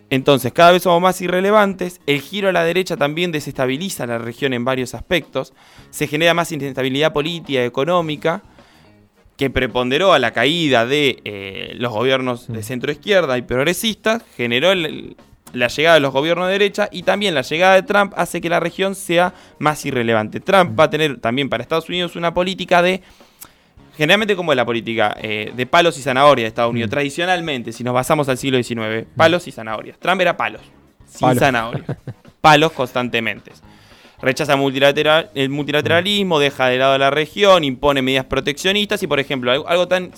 Entonces, 0.09 0.51
cada 0.53 0.71
vez 0.71 0.83
somos 0.83 1.01
más 1.01 1.21
irrelevantes, 1.21 2.01
el 2.07 2.21
giro 2.21 2.49
a 2.49 2.51
la 2.51 2.63
derecha 2.63 2.97
también 2.97 3.31
desestabiliza 3.31 4.07
la 4.07 4.17
región 4.17 4.53
en 4.53 4.65
varios 4.65 4.95
aspectos, 4.95 5.53
se 5.91 6.07
genera 6.07 6.33
más 6.33 6.51
inestabilidad 6.51 7.13
política 7.13 7.61
y 7.61 7.65
económica, 7.65 8.41
que 9.37 9.49
preponderó 9.49 10.11
a 10.11 10.19
la 10.19 10.31
caída 10.31 10.85
de 10.85 11.21
eh, 11.23 11.73
los 11.75 11.93
gobiernos 11.93 12.47
de 12.47 12.63
centro 12.63 12.91
izquierda 12.91 13.37
y 13.37 13.43
progresistas, 13.43 14.23
generó 14.35 14.71
el- 14.71 15.15
la 15.53 15.67
llegada 15.67 15.95
de 15.95 16.01
los 16.01 16.11
gobiernos 16.13 16.47
de 16.47 16.53
derecha 16.53 16.89
y 16.91 17.03
también 17.03 17.33
la 17.33 17.41
llegada 17.41 17.75
de 17.75 17.83
Trump 17.83 18.13
hace 18.17 18.41
que 18.41 18.49
la 18.49 18.59
región 18.59 18.95
sea 18.95 19.33
más 19.57 19.83
irrelevante. 19.85 20.39
Trump 20.39 20.77
va 20.79 20.83
a 20.85 20.89
tener 20.89 21.19
también 21.21 21.49
para 21.49 21.63
Estados 21.63 21.87
Unidos 21.89 22.15
una 22.15 22.33
política 22.33 22.81
de, 22.81 23.01
generalmente 23.99 24.35
como 24.35 24.51
es 24.51 24.55
la 24.55 24.65
política, 24.65 25.15
eh, 25.21 25.51
de 25.55 25.65
palos 25.65 25.97
y 25.97 26.01
zanahorias 26.01 26.45
de 26.45 26.47
Estados 26.47 26.71
Unidos. 26.71 26.89
Tradicionalmente, 26.89 27.71
si 27.73 27.83
nos 27.83 27.93
basamos 27.93 28.27
al 28.29 28.37
siglo 28.37 28.57
XIX, 28.63 29.05
palos 29.15 29.47
y 29.47 29.51
zanahorias. 29.51 29.99
Trump 29.99 30.21
era 30.21 30.35
palos, 30.37 30.61
sin 31.05 31.19
Palos. 31.27 31.39
zanahorias. 31.39 31.85
Palos 32.41 32.71
constantemente. 32.71 33.51
Rechaza 34.21 34.55
multilateral- 34.55 35.29
el 35.35 35.49
multilateralismo, 35.49 36.39
deja 36.39 36.67
de 36.67 36.77
lado 36.77 36.93
a 36.93 36.97
la 36.97 37.09
región, 37.09 37.63
impone 37.65 38.01
medidas 38.01 38.25
proteccionistas 38.25 39.03
y, 39.03 39.07
por 39.07 39.19
ejemplo, 39.19 39.51
algo, 39.51 39.67
algo 39.67 39.87
tan 39.87 40.11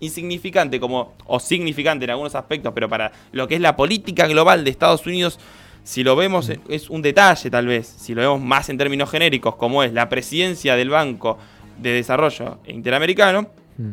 insignificante 0.00 0.80
como, 0.80 1.14
o 1.26 1.38
significante 1.40 2.04
en 2.04 2.10
algunos 2.12 2.34
aspectos, 2.34 2.72
pero 2.74 2.88
para 2.88 3.12
lo 3.32 3.46
que 3.48 3.54
es 3.54 3.60
la 3.60 3.76
política 3.76 4.26
global 4.26 4.64
de 4.64 4.70
Estados 4.70 5.06
Unidos, 5.06 5.38
si 5.84 6.02
lo 6.02 6.16
vemos 6.16 6.50
es 6.68 6.90
un 6.90 7.00
detalle 7.00 7.48
tal 7.50 7.66
vez, 7.66 7.86
si 7.86 8.14
lo 8.14 8.20
vemos 8.22 8.40
más 8.40 8.68
en 8.68 8.76
términos 8.78 9.10
genéricos, 9.10 9.56
como 9.56 9.82
es 9.82 9.92
la 9.92 10.08
presidencia 10.08 10.74
del 10.76 10.90
Banco 10.90 11.38
de 11.78 11.90
Desarrollo 11.92 12.58
Interamericano, 12.66 13.48
Mm. 13.78 13.90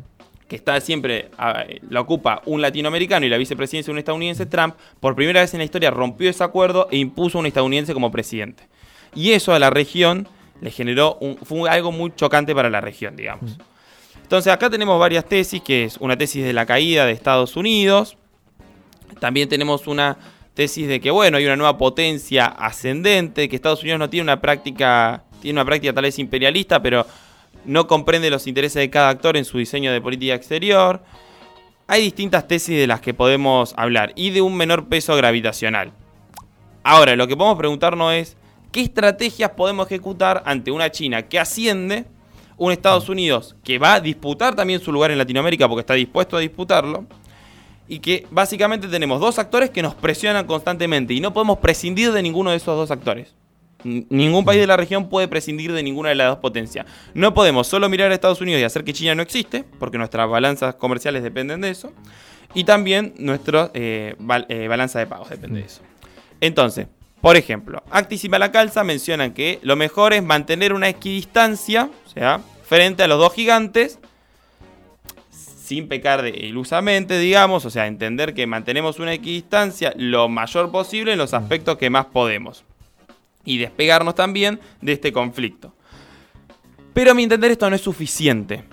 que 0.47 0.55
está 0.55 0.79
siempre, 0.79 1.29
la 1.89 1.99
ocupa 2.01 2.41
un 2.45 2.61
latinoamericano 2.61 3.25
y 3.25 3.29
la 3.29 3.37
vicepresidencia 3.37 3.91
un 3.91 3.97
estadounidense, 3.97 4.45
Trump, 4.45 4.75
por 4.99 5.15
primera 5.15 5.41
vez 5.41 5.53
en 5.53 5.57
la 5.59 5.63
historia 5.65 5.89
rompió 5.91 6.29
ese 6.29 6.43
acuerdo 6.43 6.87
e 6.91 6.97
impuso 6.97 7.37
a 7.37 7.41
un 7.41 7.47
estadounidense 7.47 7.93
como 7.93 8.11
presidente. 8.11 8.63
Y 9.15 9.31
eso 9.31 9.53
a 9.53 9.59
la 9.59 9.69
región 9.69 10.27
le 10.61 10.71
generó, 10.71 11.17
un- 11.19 11.37
fue 11.37 11.69
algo 11.69 11.91
muy 11.91 12.13
chocante 12.15 12.53
para 12.55 12.69
la 12.69 12.79
región, 12.81 13.15
digamos. 13.15 13.57
Entonces 14.21 14.51
acá 14.53 14.69
tenemos 14.69 14.97
varias 14.99 15.25
tesis, 15.25 15.61
que 15.61 15.83
es 15.85 15.97
una 15.97 16.17
tesis 16.17 16.43
de 16.43 16.53
la 16.53 16.65
caída 16.65 17.05
de 17.05 17.11
Estados 17.11 17.55
Unidos, 17.57 18.17
también 19.19 19.49
tenemos 19.49 19.87
una 19.87 20.17
tesis 20.53 20.87
de 20.87 20.99
que, 21.01 21.11
bueno, 21.11 21.37
hay 21.37 21.45
una 21.45 21.55
nueva 21.55 21.77
potencia 21.77 22.45
ascendente, 22.45 23.49
que 23.49 23.55
Estados 23.55 23.81
Unidos 23.81 23.99
no 23.99 24.09
tiene 24.09 24.23
una 24.23 24.39
práctica, 24.41 25.23
tiene 25.41 25.59
una 25.59 25.65
práctica 25.65 25.93
tal 25.93 26.03
vez 26.03 26.17
imperialista, 26.19 26.81
pero 26.81 27.05
no 27.65 27.87
comprende 27.87 28.29
los 28.29 28.47
intereses 28.47 28.81
de 28.81 28.89
cada 28.89 29.09
actor 29.09 29.37
en 29.37 29.45
su 29.45 29.57
diseño 29.57 29.91
de 29.91 30.01
política 30.01 30.33
exterior. 30.33 31.03
Hay 31.87 32.01
distintas 32.01 32.47
tesis 32.47 32.77
de 32.77 32.87
las 32.87 33.01
que 33.01 33.13
podemos 33.13 33.73
hablar 33.77 34.13
y 34.15 34.29
de 34.29 34.41
un 34.41 34.55
menor 34.55 34.87
peso 34.87 35.15
gravitacional. 35.15 35.91
Ahora, 36.83 37.15
lo 37.15 37.27
que 37.27 37.37
podemos 37.37 37.57
preguntarnos 37.57 38.13
es, 38.13 38.37
¿qué 38.71 38.81
estrategias 38.81 39.51
podemos 39.51 39.87
ejecutar 39.87 40.43
ante 40.45 40.71
una 40.71 40.91
China 40.91 41.23
que 41.23 41.39
asciende, 41.39 42.05
un 42.57 42.71
Estados 42.71 43.09
Unidos 43.09 43.55
que 43.63 43.79
va 43.79 43.95
a 43.95 43.99
disputar 43.99 44.55
también 44.55 44.79
su 44.79 44.91
lugar 44.91 45.11
en 45.11 45.17
Latinoamérica 45.17 45.67
porque 45.67 45.81
está 45.81 45.93
dispuesto 45.93 46.37
a 46.37 46.39
disputarlo? 46.39 47.05
y 47.87 47.99
que 47.99 48.25
básicamente 48.31 48.87
tenemos 48.87 49.19
dos 49.19 49.39
actores 49.39 49.69
que 49.69 49.81
nos 49.81 49.93
presionan 49.95 50.47
constantemente 50.47 51.13
y 51.13 51.19
no 51.19 51.33
podemos 51.33 51.57
prescindir 51.59 52.11
de 52.11 52.23
ninguno 52.23 52.51
de 52.51 52.57
esos 52.57 52.77
dos 52.77 52.91
actores. 52.91 53.35
Ningún 53.83 54.45
país 54.45 54.59
de 54.59 54.67
la 54.67 54.77
región 54.77 55.09
puede 55.09 55.27
prescindir 55.27 55.73
de 55.73 55.83
ninguna 55.83 56.09
de 56.09 56.15
las 56.15 56.27
dos 56.27 56.37
potencias. 56.39 56.85
No 57.13 57.33
podemos 57.33 57.67
solo 57.67 57.89
mirar 57.89 58.11
a 58.11 58.13
Estados 58.13 58.41
Unidos 58.41 58.61
y 58.61 58.63
hacer 58.63 58.83
que 58.83 58.93
China 58.93 59.15
no 59.15 59.21
existe, 59.21 59.63
porque 59.79 59.97
nuestras 59.97 60.29
balanzas 60.29 60.75
comerciales 60.75 61.23
dependen 61.23 61.61
de 61.61 61.69
eso. 61.69 61.91
Y 62.53 62.63
también 62.65 63.13
nuestra 63.17 63.71
eh, 63.73 64.15
eh, 64.49 64.67
balanza 64.67 64.99
de 64.99 65.07
pagos 65.07 65.29
depende 65.29 65.61
de 65.61 65.65
eso. 65.65 65.81
Entonces, 66.39 66.87
por 67.21 67.37
ejemplo, 67.37 67.83
Actis 67.89 68.25
y 68.25 68.29
Malacalza 68.29 68.83
mencionan 68.83 69.33
que 69.33 69.59
lo 69.63 69.75
mejor 69.75 70.13
es 70.13 70.21
mantener 70.21 70.73
una 70.73 70.89
equidistancia, 70.89 71.89
o 72.05 72.09
sea, 72.09 72.41
frente 72.65 73.03
a 73.03 73.07
los 73.07 73.17
dos 73.17 73.33
gigantes, 73.33 73.99
sin 75.29 75.87
pecar 75.87 76.21
de 76.21 76.31
ilusamente, 76.31 77.17
digamos, 77.17 77.65
o 77.65 77.69
sea, 77.69 77.87
entender 77.87 78.33
que 78.33 78.45
mantenemos 78.45 78.99
una 78.99 79.13
equidistancia 79.13 79.93
lo 79.95 80.27
mayor 80.27 80.71
posible 80.71 81.13
en 81.13 81.17
los 81.17 81.33
aspectos 81.33 81.77
que 81.77 81.89
más 81.89 82.07
podemos. 82.07 82.65
Y 83.45 83.57
despegarnos 83.57 84.15
también 84.15 84.59
de 84.81 84.93
este 84.93 85.11
conflicto. 85.11 85.73
Pero 86.93 87.11
a 87.11 87.13
mi 87.13 87.23
entender 87.23 87.51
esto 87.51 87.69
no 87.69 87.75
es 87.75 87.81
suficiente. 87.81 88.63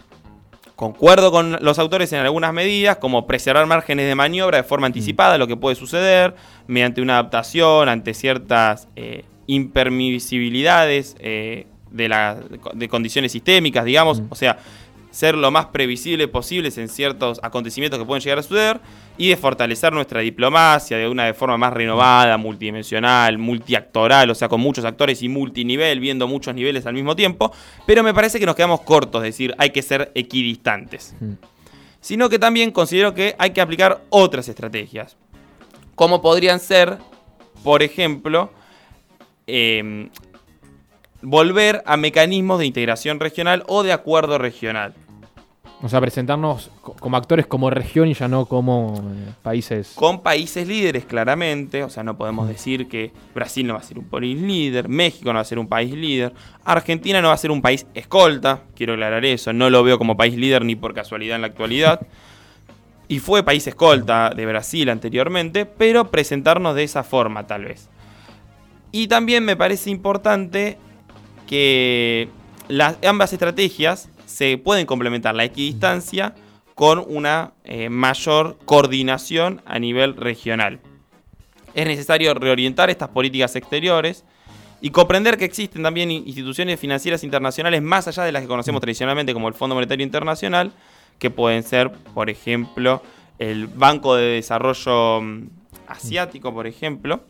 Concuerdo 0.76 1.30
con 1.30 1.58
los 1.60 1.78
autores 1.78 2.12
en 2.12 2.20
algunas 2.20 2.52
medidas, 2.54 2.96
como 2.96 3.26
preservar 3.26 3.66
márgenes 3.66 4.06
de 4.06 4.14
maniobra 4.14 4.58
de 4.58 4.64
forma 4.64 4.86
anticipada, 4.86 5.36
lo 5.38 5.46
que 5.46 5.56
puede 5.56 5.76
suceder, 5.76 6.34
mediante 6.66 7.02
una 7.02 7.14
adaptación 7.18 7.88
ante 7.88 8.14
ciertas 8.14 8.88
eh, 8.96 9.24
impermisibilidades 9.46 11.16
eh, 11.18 11.66
de, 11.90 12.08
la- 12.08 12.38
de 12.74 12.88
condiciones 12.88 13.32
sistémicas, 13.32 13.84
digamos, 13.84 14.22
o 14.30 14.34
sea, 14.34 14.58
ser 15.10 15.36
lo 15.36 15.50
más 15.50 15.66
previsible 15.66 16.28
posibles 16.28 16.78
en 16.78 16.88
ciertos 16.88 17.40
acontecimientos 17.42 17.98
que 17.98 18.06
pueden 18.06 18.22
llegar 18.22 18.38
a 18.38 18.42
suceder 18.42 18.80
y 19.18 19.28
de 19.28 19.36
fortalecer 19.36 19.92
nuestra 19.92 20.20
diplomacia 20.20 20.96
de 20.96 21.08
una 21.08 21.26
de 21.26 21.34
forma 21.34 21.58
más 21.58 21.72
renovada, 21.72 22.36
multidimensional, 22.36 23.38
multiactoral, 23.38 24.30
o 24.30 24.34
sea, 24.34 24.48
con 24.48 24.60
muchos 24.60 24.84
actores 24.84 25.22
y 25.22 25.28
multinivel, 25.28 26.00
viendo 26.00 26.26
muchos 26.26 26.54
niveles 26.54 26.86
al 26.86 26.94
mismo 26.94 27.16
tiempo, 27.16 27.52
pero 27.86 28.02
me 28.02 28.14
parece 28.14 28.38
que 28.38 28.46
nos 28.46 28.54
quedamos 28.54 28.80
cortos, 28.82 29.22
es 29.22 29.28
decir, 29.34 29.54
hay 29.58 29.70
que 29.70 29.82
ser 29.82 30.10
equidistantes. 30.14 31.14
Mm. 31.20 31.32
Sino 32.00 32.30
que 32.30 32.38
también 32.38 32.70
considero 32.70 33.12
que 33.12 33.34
hay 33.38 33.50
que 33.50 33.60
aplicar 33.60 34.02
otras 34.08 34.48
estrategias, 34.48 35.16
como 35.94 36.22
podrían 36.22 36.60
ser, 36.60 36.96
por 37.62 37.82
ejemplo, 37.82 38.50
em, 39.46 40.08
volver 41.22 41.82
a 41.84 41.96
mecanismos 41.96 42.58
de 42.58 42.66
integración 42.66 43.20
regional 43.20 43.64
o 43.66 43.82
de 43.82 43.92
acuerdo 43.92 44.38
regional. 44.38 44.94
O 45.82 45.88
sea, 45.88 45.98
presentarnos 46.00 46.70
co- 46.82 46.94
como 46.94 47.16
actores 47.16 47.46
como 47.46 47.70
región 47.70 48.06
y 48.08 48.12
ya 48.14 48.28
no 48.28 48.44
como 48.44 48.96
eh, 48.98 49.32
países. 49.42 49.92
con 49.94 50.20
países 50.22 50.68
líderes 50.68 51.06
claramente, 51.06 51.82
o 51.82 51.88
sea, 51.88 52.02
no 52.02 52.18
podemos 52.18 52.46
decir 52.48 52.86
que 52.86 53.12
Brasil 53.34 53.66
no 53.66 53.72
va 53.74 53.80
a 53.80 53.82
ser 53.82 53.98
un 53.98 54.04
país 54.04 54.38
líder, 54.38 54.88
México 54.90 55.30
no 55.30 55.36
va 55.36 55.40
a 55.40 55.44
ser 55.44 55.58
un 55.58 55.68
país 55.68 55.92
líder, 55.94 56.34
Argentina 56.66 57.22
no 57.22 57.28
va 57.28 57.34
a 57.34 57.38
ser 57.38 57.50
un 57.50 57.62
país 57.62 57.86
escolta, 57.94 58.60
quiero 58.76 58.92
aclarar 58.92 59.24
eso, 59.24 59.54
no 59.54 59.70
lo 59.70 59.82
veo 59.82 59.96
como 59.96 60.18
país 60.18 60.36
líder 60.36 60.66
ni 60.66 60.76
por 60.76 60.92
casualidad 60.92 61.36
en 61.36 61.40
la 61.42 61.46
actualidad, 61.48 62.06
y 63.08 63.18
fue 63.18 63.42
país 63.42 63.66
escolta 63.66 64.30
de 64.36 64.44
Brasil 64.44 64.90
anteriormente, 64.90 65.64
pero 65.64 66.10
presentarnos 66.10 66.74
de 66.76 66.82
esa 66.84 67.02
forma 67.04 67.46
tal 67.46 67.64
vez. 67.64 67.88
Y 68.92 69.08
también 69.08 69.44
me 69.46 69.56
parece 69.56 69.88
importante 69.88 70.76
que 71.46 72.28
las, 72.68 72.96
ambas 73.04 73.32
estrategias 73.32 74.08
se 74.30 74.56
pueden 74.58 74.86
complementar 74.86 75.34
la 75.34 75.44
equidistancia 75.44 76.34
con 76.74 77.04
una 77.06 77.52
eh, 77.64 77.88
mayor 77.90 78.58
coordinación 78.64 79.60
a 79.66 79.78
nivel 79.78 80.16
regional. 80.16 80.80
Es 81.74 81.86
necesario 81.86 82.32
reorientar 82.34 82.90
estas 82.90 83.08
políticas 83.10 83.54
exteriores 83.56 84.24
y 84.80 84.90
comprender 84.90 85.36
que 85.36 85.44
existen 85.44 85.82
también 85.82 86.10
in- 86.10 86.22
instituciones 86.26 86.80
financieras 86.80 87.22
internacionales 87.22 87.82
más 87.82 88.08
allá 88.08 88.22
de 88.24 88.32
las 88.32 88.42
que 88.42 88.48
conocemos 88.48 88.80
tradicionalmente 88.80 89.34
como 89.34 89.48
el 89.48 89.54
Fondo 89.54 89.74
Monetario 89.74 90.04
Internacional, 90.04 90.72
que 91.18 91.28
pueden 91.30 91.62
ser, 91.62 91.92
por 92.14 92.30
ejemplo, 92.30 93.02
el 93.38 93.66
Banco 93.66 94.16
de 94.16 94.24
Desarrollo 94.36 95.20
mm, 95.20 95.48
Asiático, 95.88 96.54
por 96.54 96.66
ejemplo, 96.66 97.20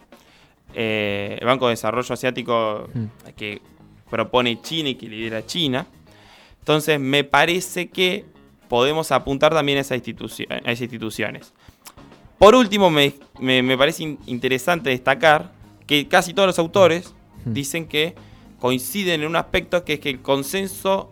eh, 0.75 1.39
el 1.41 1.47
Banco 1.47 1.67
de 1.67 1.71
Desarrollo 1.73 2.13
Asiático 2.15 2.89
Mm. 2.95 3.05
que 3.37 3.61
propone 4.09 4.61
China 4.63 4.91
y 4.91 4.95
que 4.95 5.09
lidera 5.09 5.45
China. 5.47 5.87
Entonces 6.61 7.01
me 7.01 7.25
parece 7.25 7.89
que 7.89 8.25
podemos 8.69 9.11
apuntar 9.13 9.53
también 9.53 9.79
a, 9.79 9.81
esa 9.81 9.97
instituci- 9.97 10.47
a 10.51 10.59
esas 10.71 10.83
instituciones. 10.83 11.53
Por 12.39 12.55
último, 12.55 12.89
me, 12.91 13.15
me- 13.39 13.63
me 13.63 13.77
parece 13.77 14.05
in- 14.05 14.19
interesante 14.27 14.91
destacar 14.91 15.51
que 15.87 16.07
casi 16.09 16.33
todos 16.35 16.47
los 16.47 16.59
autores 16.59 17.15
Hmm. 17.45 17.53
dicen 17.55 17.87
que 17.87 18.15
coinciden 18.61 19.23
en 19.23 19.27
un 19.29 19.37
aspecto 19.37 19.83
que 19.85 19.95
es 19.95 20.01
que 20.01 20.11
el 20.11 20.21
consenso 20.21 21.11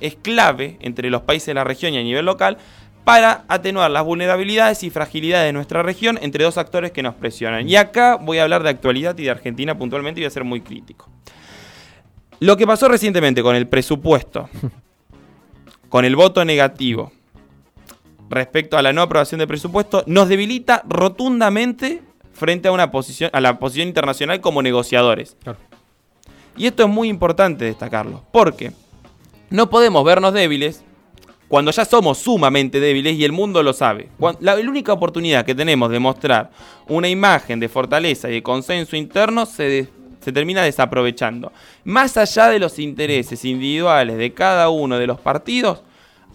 es 0.00 0.14
clave 0.16 0.76
entre 0.80 1.08
los 1.10 1.22
países 1.22 1.46
de 1.46 1.54
la 1.54 1.64
región 1.64 1.94
y 1.94 1.98
a 1.98 2.02
nivel 2.02 2.26
local 2.26 2.58
para 3.04 3.44
atenuar 3.48 3.90
las 3.90 4.04
vulnerabilidades 4.04 4.82
y 4.82 4.90
fragilidades 4.90 5.46
de 5.48 5.52
nuestra 5.54 5.82
región 5.82 6.18
entre 6.20 6.44
dos 6.44 6.58
actores 6.58 6.92
que 6.92 7.02
nos 7.02 7.14
presionan. 7.14 7.66
Y 7.68 7.76
acá 7.76 8.16
voy 8.16 8.38
a 8.38 8.42
hablar 8.42 8.62
de 8.62 8.68
actualidad 8.68 9.16
y 9.18 9.24
de 9.24 9.30
Argentina 9.30 9.76
puntualmente 9.76 10.20
y 10.20 10.24
voy 10.24 10.26
a 10.28 10.30
ser 10.30 10.44
muy 10.44 10.60
crítico. 10.60 11.08
Lo 12.40 12.56
que 12.56 12.66
pasó 12.66 12.88
recientemente 12.88 13.42
con 13.42 13.56
el 13.56 13.66
presupuesto, 13.66 14.48
con 15.90 16.06
el 16.06 16.16
voto 16.16 16.42
negativo 16.46 17.12
respecto 18.30 18.78
a 18.78 18.82
la 18.82 18.92
no 18.94 19.02
aprobación 19.02 19.40
del 19.40 19.48
presupuesto, 19.48 20.04
nos 20.06 20.28
debilita 20.28 20.82
rotundamente 20.88 22.02
frente 22.32 22.68
a, 22.68 22.72
una 22.72 22.90
posición, 22.90 23.28
a 23.34 23.40
la 23.40 23.58
posición 23.58 23.88
internacional 23.88 24.40
como 24.40 24.62
negociadores. 24.62 25.36
Claro. 25.42 25.58
Y 26.56 26.66
esto 26.66 26.84
es 26.84 26.88
muy 26.88 27.08
importante 27.08 27.64
destacarlo, 27.64 28.24
porque 28.32 28.72
no 29.50 29.68
podemos 29.68 30.04
vernos 30.04 30.32
débiles 30.32 30.84
cuando 31.48 31.72
ya 31.72 31.84
somos 31.84 32.18
sumamente 32.18 32.78
débiles 32.78 33.16
y 33.16 33.24
el 33.24 33.32
mundo 33.32 33.62
lo 33.64 33.72
sabe. 33.72 34.08
La 34.38 34.54
única 34.54 34.92
oportunidad 34.92 35.44
que 35.44 35.54
tenemos 35.56 35.90
de 35.90 35.98
mostrar 35.98 36.50
una 36.86 37.08
imagen 37.08 37.58
de 37.58 37.68
fortaleza 37.68 38.28
y 38.28 38.34
de 38.34 38.42
consenso 38.44 38.94
interno 38.96 39.44
se, 39.46 39.62
de- 39.64 39.88
se 40.20 40.32
termina 40.32 40.62
desaprovechando. 40.62 41.52
Más 41.84 42.16
allá 42.16 42.48
de 42.48 42.58
los 42.58 42.78
intereses 42.78 43.44
individuales 43.44 44.16
de 44.16 44.32
cada 44.32 44.68
uno 44.68 44.98
de 44.98 45.06
los 45.06 45.20
partidos, 45.20 45.82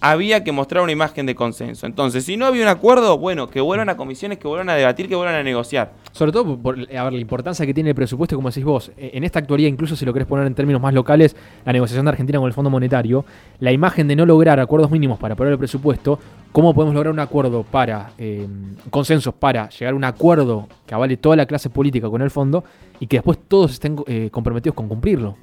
había 0.01 0.43
que 0.43 0.51
mostrar 0.51 0.83
una 0.83 0.91
imagen 0.91 1.25
de 1.25 1.35
consenso. 1.35 1.85
Entonces, 1.85 2.25
si 2.25 2.37
no 2.37 2.45
había 2.45 2.63
un 2.63 2.67
acuerdo, 2.67 3.17
bueno, 3.17 3.49
que 3.49 3.61
vuelvan 3.61 3.89
a 3.89 3.97
comisiones, 3.97 4.37
que 4.37 4.47
vuelvan 4.47 4.69
a 4.69 4.75
debatir, 4.75 5.07
que 5.07 5.15
vuelvan 5.15 5.35
a 5.35 5.43
negociar. 5.43 5.93
Sobre 6.11 6.31
todo 6.31 6.57
por, 6.57 6.77
a 6.79 7.03
ver, 7.03 7.13
la 7.13 7.19
importancia 7.19 7.65
que 7.65 7.73
tiene 7.73 7.89
el 7.89 7.95
presupuesto, 7.95 8.35
como 8.35 8.49
decís 8.49 8.63
vos. 8.63 8.91
Eh, 8.97 9.11
En 9.13 9.23
esta 9.23 9.39
actualidad, 9.39 9.69
incluso 9.69 9.95
si 9.95 10.05
lo 10.05 10.13
querés 10.13 10.27
poner 10.27 10.47
en 10.47 10.55
términos 10.55 10.81
más 10.81 10.93
locales, 10.93 11.35
la 11.65 11.73
negociación 11.73 12.05
de 12.05 12.11
Argentina 12.11 12.39
con 12.39 12.47
el 12.47 12.53
Fondo 12.53 12.69
Monetario, 12.69 13.25
la 13.59 13.71
imagen 13.71 14.07
de 14.07 14.15
no 14.15 14.25
lograr 14.25 14.59
acuerdos 14.59 14.91
mínimos 14.91 15.19
para 15.19 15.33
aprobar 15.33 15.53
el 15.53 15.59
presupuesto, 15.59 16.19
¿cómo 16.51 16.73
podemos 16.73 16.93
lograr 16.93 17.11
un 17.11 17.19
acuerdo 17.19 17.63
para, 17.63 18.11
eh, 18.17 18.47
consensos 18.89 19.33
para 19.33 19.69
llegar 19.69 19.93
a 19.93 19.97
un 19.97 20.03
acuerdo 20.03 20.67
que 20.85 20.93
avale 20.93 21.17
toda 21.17 21.35
la 21.35 21.45
clase 21.45 21.69
política 21.69 22.09
con 22.09 22.21
el 22.21 22.31
fondo 22.31 22.63
y 22.99 23.07
que 23.07 23.17
después 23.17 23.39
todos 23.47 23.71
estén 23.71 23.97
eh, 24.07 24.29
comprometidos 24.31 24.75
con 24.75 24.87
cumplirlo? 24.87 25.35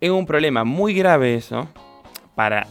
Es 0.00 0.10
un 0.10 0.26
problema 0.26 0.62
muy 0.62 0.94
grave 0.94 1.34
eso. 1.34 1.68
Para, 2.36 2.68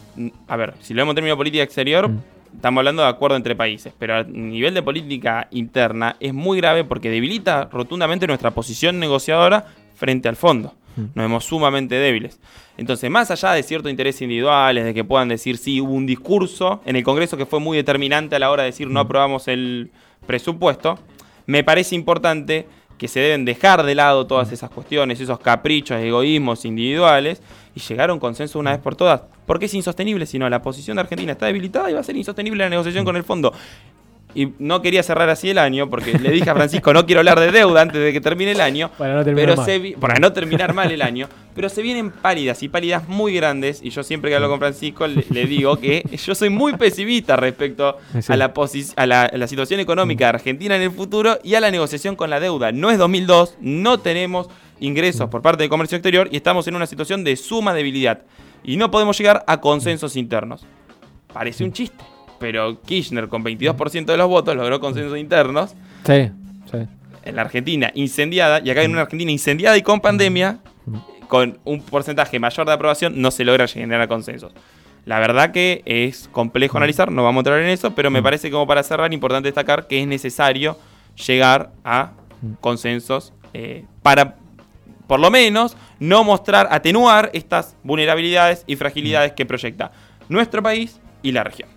a 0.48 0.56
ver, 0.56 0.74
si 0.80 0.94
lo 0.94 1.02
vemos 1.02 1.12
en 1.12 1.16
términos 1.16 1.34
de 1.34 1.38
política 1.38 1.62
exterior, 1.64 2.08
Mm. 2.08 2.20
estamos 2.54 2.78
hablando 2.78 3.02
de 3.02 3.08
acuerdo 3.08 3.36
entre 3.36 3.54
países, 3.54 3.92
pero 3.98 4.14
a 4.14 4.22
nivel 4.22 4.72
de 4.72 4.82
política 4.82 5.48
interna 5.50 6.16
es 6.20 6.32
muy 6.32 6.58
grave 6.58 6.84
porque 6.84 7.10
debilita 7.10 7.68
rotundamente 7.70 8.26
nuestra 8.26 8.52
posición 8.52 8.98
negociadora 8.98 9.66
frente 9.94 10.28
al 10.28 10.36
fondo. 10.36 10.72
Mm. 10.96 11.00
Nos 11.02 11.14
vemos 11.14 11.44
sumamente 11.44 11.96
débiles. 11.96 12.40
Entonces, 12.78 13.10
más 13.10 13.30
allá 13.30 13.52
de 13.52 13.62
ciertos 13.62 13.90
intereses 13.90 14.22
individuales, 14.22 14.84
de 14.84 14.94
que 14.94 15.02
puedan 15.02 15.28
decir 15.28 15.58
sí, 15.58 15.80
hubo 15.80 15.92
un 15.92 16.06
discurso 16.06 16.80
en 16.86 16.96
el 16.96 17.02
Congreso 17.02 17.36
que 17.36 17.44
fue 17.44 17.58
muy 17.58 17.76
determinante 17.76 18.36
a 18.36 18.38
la 18.38 18.50
hora 18.50 18.62
de 18.62 18.68
decir 18.68 18.88
no 18.88 19.00
aprobamos 19.00 19.48
el 19.48 19.90
presupuesto, 20.26 20.98
me 21.46 21.64
parece 21.64 21.94
importante 21.94 22.66
que 22.98 23.08
se 23.08 23.20
deben 23.20 23.44
dejar 23.44 23.82
de 23.82 23.94
lado 23.94 24.26
todas 24.26 24.50
esas 24.52 24.70
cuestiones, 24.70 25.20
esos 25.20 25.38
caprichos, 25.38 26.00
egoísmos 26.00 26.64
individuales 26.64 27.42
y 27.74 27.80
llegar 27.80 28.10
a 28.10 28.14
un 28.14 28.18
consenso 28.18 28.58
una 28.58 28.72
vez 28.72 28.80
por 28.80 28.96
todas. 28.96 29.22
Porque 29.46 29.66
es 29.66 29.74
insostenible, 29.74 30.26
si 30.26 30.38
no, 30.38 30.48
la 30.48 30.62
posición 30.62 30.96
de 30.96 31.02
Argentina 31.02 31.32
está 31.32 31.46
debilitada 31.46 31.90
y 31.90 31.94
va 31.94 32.00
a 32.00 32.04
ser 32.04 32.16
insostenible 32.16 32.64
la 32.64 32.70
negociación 32.70 33.04
con 33.04 33.16
el 33.16 33.24
fondo. 33.24 33.52
Y 34.36 34.52
no 34.58 34.82
quería 34.82 35.02
cerrar 35.02 35.30
así 35.30 35.48
el 35.48 35.56
año 35.58 35.88
porque 35.88 36.12
le 36.18 36.30
dije 36.30 36.50
a 36.50 36.54
Francisco 36.54 36.92
no 36.92 37.06
quiero 37.06 37.20
hablar 37.20 37.40
de 37.40 37.50
deuda 37.50 37.80
antes 37.80 38.00
de 38.02 38.12
que 38.12 38.20
termine 38.20 38.52
el 38.52 38.60
año. 38.60 38.90
Para 38.98 39.14
no 39.14 39.24
terminar 39.24 39.46
pero 39.48 39.56
mal. 39.56 39.64
se 39.66 39.78
vi- 39.78 39.94
para 39.96 40.16
no 40.20 40.32
terminar 40.32 40.74
mal 40.74 40.92
el 40.92 41.00
año. 41.00 41.26
Pero 41.54 41.70
se 41.70 41.80
vienen 41.80 42.10
pálidas 42.10 42.62
y 42.62 42.68
pálidas 42.68 43.08
muy 43.08 43.32
grandes. 43.34 43.80
Y 43.82 43.88
yo 43.88 44.02
siempre 44.02 44.30
que 44.30 44.36
hablo 44.36 44.50
con 44.50 44.58
Francisco 44.58 45.06
le, 45.06 45.24
le 45.30 45.46
digo 45.46 45.78
que 45.78 46.04
yo 46.24 46.34
soy 46.34 46.50
muy 46.50 46.74
pesimista 46.76 47.34
respecto 47.36 47.96
Sí. 48.20 48.30
a, 48.30 48.36
la, 48.36 48.52
posi- 48.52 48.92
a, 48.96 49.06
la, 49.06 49.22
a 49.22 49.36
la 49.38 49.48
situación 49.48 49.80
económica 49.80 50.26
de 50.26 50.28
Argentina 50.28 50.76
en 50.76 50.82
el 50.82 50.90
futuro 50.90 51.38
y 51.42 51.54
a 51.54 51.60
la 51.60 51.70
negociación 51.70 52.14
con 52.14 52.28
la 52.28 52.38
deuda. 52.38 52.72
No 52.72 52.90
es 52.90 52.98
2002, 52.98 53.56
no 53.62 54.00
tenemos 54.00 54.48
ingresos 54.80 55.30
por 55.30 55.40
parte 55.40 55.62
del 55.62 55.70
comercio 55.70 55.96
exterior 55.96 56.28
y 56.30 56.36
estamos 56.36 56.68
en 56.68 56.76
una 56.76 56.86
situación 56.86 57.24
de 57.24 57.36
suma 57.36 57.72
debilidad. 57.72 58.20
Y 58.62 58.76
no 58.76 58.90
podemos 58.90 59.16
llegar 59.16 59.42
a 59.46 59.62
consensos 59.62 60.14
internos. 60.14 60.66
Parece 61.32 61.64
un 61.64 61.72
chiste. 61.72 62.04
Pero 62.38 62.80
Kirchner 62.82 63.28
con 63.28 63.42
22% 63.44 64.04
de 64.06 64.16
los 64.16 64.28
votos 64.28 64.54
logró 64.56 64.80
consensos 64.80 65.18
internos 65.18 65.74
Sí, 66.04 66.30
sí. 66.70 66.78
en 67.24 67.36
la 67.36 67.42
Argentina 67.42 67.90
incendiada, 67.94 68.60
y 68.64 68.70
acá 68.70 68.82
en 68.82 68.90
una 68.92 69.02
Argentina 69.02 69.30
incendiada 69.30 69.76
y 69.76 69.82
con 69.82 70.00
pandemia, 70.00 70.58
con 71.28 71.58
un 71.64 71.80
porcentaje 71.82 72.38
mayor 72.38 72.66
de 72.66 72.72
aprobación, 72.72 73.20
no 73.20 73.30
se 73.30 73.44
logra 73.44 73.66
generar 73.66 74.06
consensos. 74.08 74.52
La 75.04 75.18
verdad 75.20 75.52
que 75.52 75.82
es 75.84 76.28
complejo 76.32 76.76
analizar, 76.78 77.10
no 77.12 77.22
vamos 77.24 77.38
a 77.38 77.42
entrar 77.42 77.60
en 77.60 77.68
eso, 77.68 77.94
pero 77.94 78.10
me 78.10 78.22
parece 78.22 78.50
como 78.50 78.66
para 78.66 78.82
cerrar 78.82 79.12
importante 79.12 79.46
destacar 79.48 79.86
que 79.86 80.00
es 80.00 80.06
necesario 80.06 80.76
llegar 81.26 81.70
a 81.84 82.10
consensos 82.60 83.32
eh, 83.54 83.84
para, 84.02 84.36
por 85.06 85.20
lo 85.20 85.30
menos, 85.30 85.76
no 86.00 86.24
mostrar, 86.24 86.68
atenuar 86.70 87.30
estas 87.32 87.76
vulnerabilidades 87.84 88.64
y 88.66 88.76
fragilidades 88.76 89.32
que 89.32 89.46
proyecta 89.46 89.92
nuestro 90.28 90.62
país 90.62 91.00
y 91.22 91.32
la 91.32 91.44
región. 91.44 91.68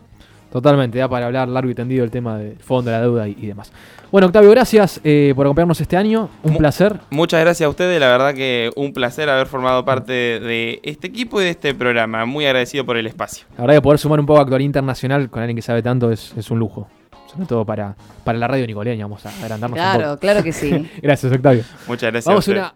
Totalmente, 0.52 0.98
da 0.98 1.08
para 1.08 1.28
hablar 1.28 1.48
largo 1.48 1.70
y 1.70 1.76
tendido 1.76 2.04
el 2.04 2.10
tema 2.12 2.38
del 2.38 2.58
fondo, 2.58 2.90
de 2.90 2.98
la 2.98 3.02
deuda 3.04 3.28
y, 3.28 3.38
y 3.40 3.46
demás. 3.48 3.72
Bueno, 4.12 4.26
Octavio, 4.28 4.50
gracias 4.50 5.00
eh, 5.04 5.34
por 5.36 5.46
acompañarnos 5.46 5.80
este 5.80 5.96
año. 5.96 6.30
Un 6.42 6.58
placer. 6.58 7.00
Muchas 7.12 7.40
gracias 7.42 7.68
a 7.68 7.70
ustedes, 7.70 8.00
la 8.00 8.08
verdad 8.08 8.34
que 8.34 8.72
un 8.76 8.92
placer 8.94 9.30
haber 9.30 9.46
formado 9.46 9.86
parte 9.86 10.12
de 10.12 10.80
este 10.84 11.06
equipo 11.08 11.40
y 11.40 11.44
de 11.44 11.52
este 11.52 11.76
programa. 11.76 12.26
Muy 12.26 12.46
agradecido 12.48 12.84
por 12.86 12.98
el 12.98 13.06
espacio. 13.06 13.46
La 13.58 13.62
verdad 13.66 13.76
que 13.76 13.82
poder 13.84 14.00
sumar 14.00 14.20
un 14.20 14.26
poco 14.26 14.40
de 14.40 14.44
actualidad 14.44 14.66
internacional 14.66 15.30
con 15.30 15.42
alguien 15.44 15.56
que 15.56 15.62
sabe 15.62 15.84
tanto 15.84 16.12
es, 16.12 16.34
es 16.36 16.50
un 16.50 16.58
lujo. 16.58 16.88
Sobre 17.32 17.46
todo 17.46 17.64
para, 17.64 17.96
para 18.24 18.40
la 18.40 18.48
radio 18.48 18.66
nicoleña. 18.66 19.06
Vamos 19.06 19.24
a 19.28 19.30
agrandarnos 19.30 19.70
un 19.78 19.84
Claro, 19.84 20.04
poco. 20.06 20.20
claro 20.20 20.42
que 20.44 20.52
sí. 20.52 20.90
Gracias, 21.04 21.32
Octavio. 21.32 21.64
Muchas 21.88 22.12
gracias. 22.12 22.26
Vamos 22.26 22.48
a 22.48 22.52
a 22.52 22.54
ustedes. 22.54 22.58
una 22.58 22.74